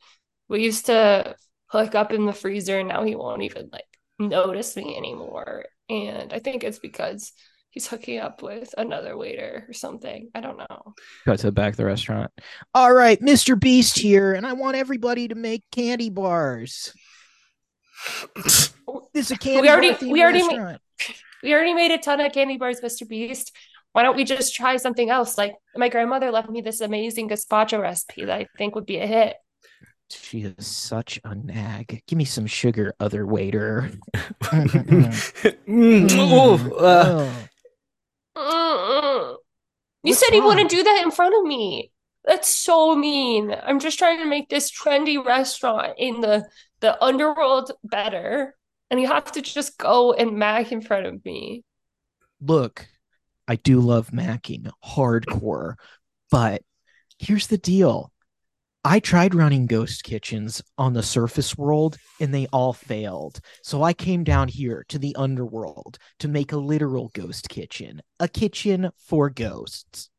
[0.49, 1.35] We used to
[1.67, 3.85] hook up in the freezer, and now he won't even like
[4.17, 5.65] notice me anymore.
[5.89, 7.31] And I think it's because
[7.69, 10.29] he's hooking up with another waiter or something.
[10.35, 10.93] I don't know.
[11.25, 12.31] Go to the back of the restaurant.
[12.73, 13.59] All right, Mr.
[13.59, 16.93] Beast here, and I want everybody to make candy bars.
[18.35, 18.73] This
[19.13, 20.81] is a candy already- bar we already restaurant.
[21.43, 23.07] We already made a ton of candy bars, Mr.
[23.07, 23.55] Beast.
[23.93, 25.37] Why don't we just try something else?
[25.37, 29.07] Like my grandmother left me this amazing gazpacho recipe that I think would be a
[29.07, 29.35] hit.
[30.11, 32.01] She is such a nag.
[32.07, 33.91] Give me some sugar, other waiter.
[35.69, 37.31] Mm, oh, uh,
[38.35, 39.37] Oh.
[40.03, 41.91] You said you wouldn't do that in front of me.
[42.25, 43.53] That's so mean.
[43.63, 46.47] I'm just trying to make this trendy restaurant in the
[46.79, 48.55] the underworld better,
[48.89, 51.63] and you have to just go and mag in front of me.
[52.41, 52.87] Look,
[53.47, 55.75] I do love macking hardcore,
[56.31, 56.61] but
[57.17, 58.13] here's the deal.
[58.85, 63.41] I tried running ghost kitchens on the surface world and they all failed.
[63.61, 68.29] So I came down here to the underworld to make a literal ghost kitchen, a
[68.29, 70.09] kitchen for ghosts.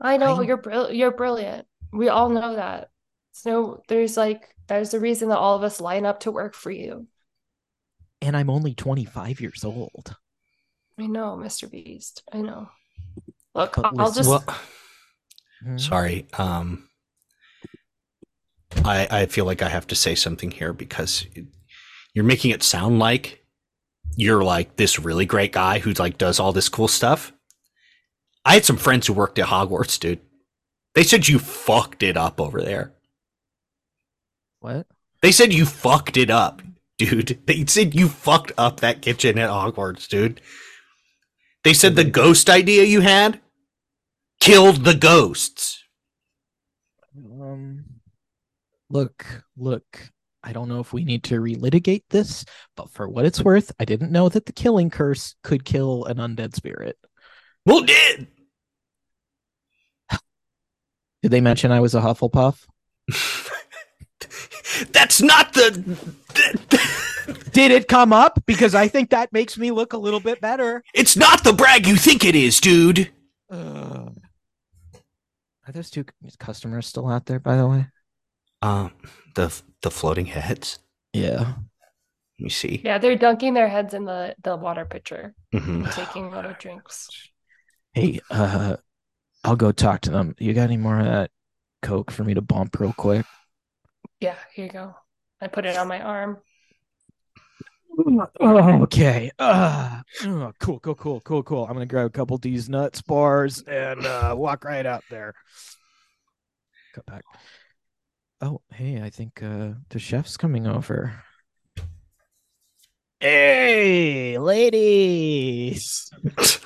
[0.00, 1.66] I know I- you're brill you're brilliant.
[1.92, 2.90] We all know that.
[3.32, 6.70] So there's like there's a reason that all of us line up to work for
[6.70, 7.06] you.
[8.20, 10.16] And I'm only 25 years old.
[10.98, 11.68] I know, Mr.
[11.68, 12.22] Beast.
[12.32, 12.68] I know.
[13.54, 14.56] Look, But I'll listen- just well,
[15.66, 15.80] Mhm.
[15.80, 16.26] sorry.
[16.34, 16.88] Um,
[18.84, 21.26] I I feel like I have to say something here because
[22.14, 23.44] you're making it sound like
[24.16, 27.32] you're like this really great guy who like does all this cool stuff.
[28.44, 30.20] I had some friends who worked at Hogwarts, dude.
[30.94, 32.92] They said you fucked it up over there.
[34.60, 34.86] What?
[35.22, 36.60] They said you fucked it up,
[36.98, 37.40] dude.
[37.46, 40.40] They said you fucked up that kitchen at Hogwarts, dude.
[41.64, 43.40] They said the ghost idea you had
[44.42, 45.84] killed the ghosts.
[47.16, 47.84] Um,
[48.90, 49.24] look,
[49.56, 49.84] look.
[50.42, 52.44] I don't know if we need to relitigate this,
[52.76, 56.16] but for what it's worth, I didn't know that the killing curse could kill an
[56.16, 56.98] undead spirit.
[57.64, 58.26] Well, did.
[61.22, 62.66] Did they mention I was a Hufflepuff?
[64.90, 65.96] That's not the.
[67.52, 68.42] Did it come up?
[68.46, 70.82] Because I think that makes me look a little bit better.
[70.92, 73.12] It's not the brag you think it is, dude.
[73.48, 74.12] Ugh.
[75.66, 76.04] Are those two
[76.38, 77.86] customers still out there, by the way?
[78.62, 78.92] Um,
[79.34, 79.52] the
[79.82, 80.78] the floating heads.
[81.12, 81.38] Yeah.
[82.38, 82.80] Let me see.
[82.84, 85.92] yeah, they're dunking their heads in the the water pitcher, Mhm.
[85.94, 87.08] taking little drinks.
[87.92, 88.76] Hey, uh,
[89.44, 90.34] I'll go talk to them.
[90.38, 91.30] You got any more of that
[91.82, 93.26] Coke for me to bump real quick?
[94.20, 94.94] Yeah, here you go.
[95.40, 96.38] I put it on my arm.
[98.40, 99.30] Okay.
[99.38, 100.02] Uh,
[100.58, 101.64] cool, cool, cool, cool, cool.
[101.64, 105.34] I'm gonna grab a couple of these nuts bars and uh, walk right out there.
[106.94, 107.22] Cut back.
[108.40, 111.22] Oh, hey, I think uh, the chef's coming over.
[113.20, 116.10] Hey, ladies.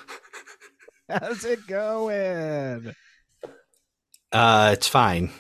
[1.09, 2.95] How's it going?
[4.33, 5.31] Uh, it's fine.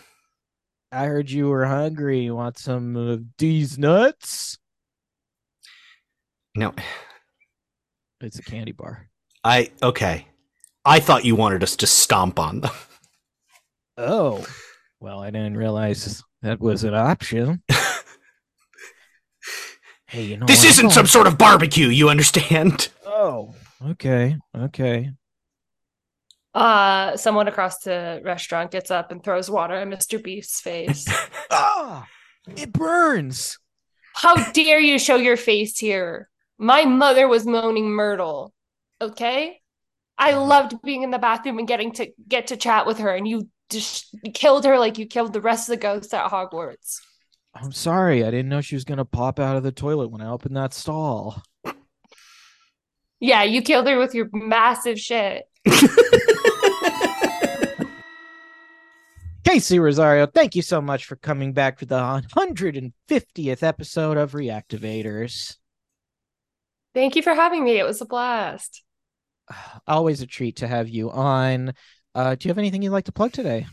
[0.92, 2.20] I heard you were hungry.
[2.20, 4.58] You want some of these nuts?
[6.56, 6.74] No,
[8.20, 9.08] It's a candy bar.
[9.44, 10.26] I okay.
[10.84, 12.70] I thought you wanted us to stomp on them.
[13.98, 14.46] Oh,
[15.00, 17.62] well, I didn't realize that was an option.
[20.06, 21.88] hey, you know This is isn't some sort of barbecue.
[21.88, 22.88] You understand?
[23.04, 23.54] Oh,
[23.90, 25.10] okay, okay.
[26.54, 30.22] Uh, someone across the restaurant gets up and throws water at Mr.
[30.22, 31.06] Beast's face.
[31.50, 32.06] Ah,
[32.56, 33.58] it burns.
[34.14, 36.28] How dare you show your face here?
[36.58, 38.52] My mother was moaning Myrtle.
[39.00, 39.60] Okay?
[40.18, 40.44] I uh-huh.
[40.44, 43.48] loved being in the bathroom and getting to get to chat with her, and you
[43.68, 47.00] just killed her like you killed the rest of the ghosts at Hogwarts.
[47.54, 48.24] I'm sorry.
[48.24, 50.74] I didn't know she was gonna pop out of the toilet when I opened that
[50.74, 51.42] stall.
[53.18, 55.44] Yeah, you killed her with your massive shit.
[59.44, 65.56] Casey Rosario, thank you so much for coming back for the 150th episode of Reactivators.
[66.96, 67.78] Thank you for having me.
[67.78, 68.82] It was a blast.
[69.86, 71.74] Always a treat to have you on.
[72.14, 73.66] Uh, do you have anything you'd like to plug today?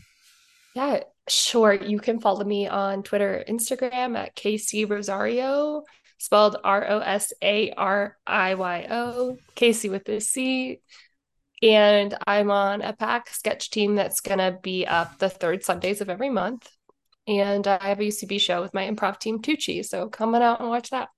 [0.76, 1.72] Yeah, sure.
[1.72, 5.84] You can follow me on Twitter, Instagram at KC Rosario,
[6.18, 10.82] spelled R O S A R I Y O, Casey with a C.
[11.62, 16.02] And I'm on a pack sketch team that's going to be up the third Sundays
[16.02, 16.70] of every month.
[17.26, 19.82] And I have a UCB show with my improv team, Tucci.
[19.82, 21.08] So come on out and watch that.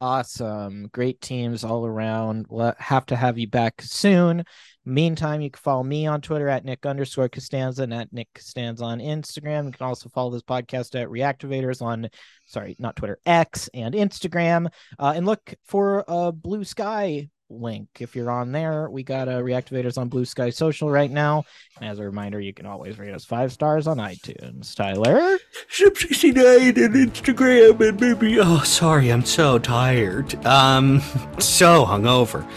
[0.00, 0.88] Awesome.
[0.92, 2.46] Great teams all around.
[2.48, 4.44] We'll have to have you back soon.
[4.84, 8.84] Meantime, you can follow me on Twitter at Nick underscore Costanza and at Nick Costanza
[8.84, 9.66] on Instagram.
[9.66, 12.08] You can also follow this podcast at Reactivators on,
[12.46, 14.68] sorry, not Twitter, X and Instagram.
[15.00, 18.88] Uh, and look for a Blue Sky link if you're on there.
[18.90, 21.44] We got a Reactivators on Blue Sky Social right now.
[21.80, 24.74] And as a reminder, you can always rate us five stars on iTunes.
[24.74, 25.38] Tyler?
[25.70, 30.34] Sub69 and Instagram and maybe oh sorry, I'm so tired.
[30.46, 31.00] Um
[31.38, 32.48] so hungover.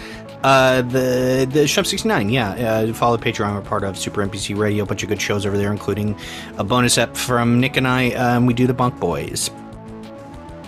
[0.44, 2.52] Uh the the Shub 69, yeah.
[2.52, 5.58] Uh follow Patreon, we're part of Super NPC Radio, a bunch of good shows over
[5.58, 6.18] there, including
[6.58, 8.12] a bonus ep from Nick and I.
[8.12, 9.52] Um we do the bunk boys.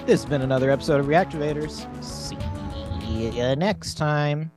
[0.06, 1.88] This has been another episode of Reactivators.
[3.04, 4.50] See you next time.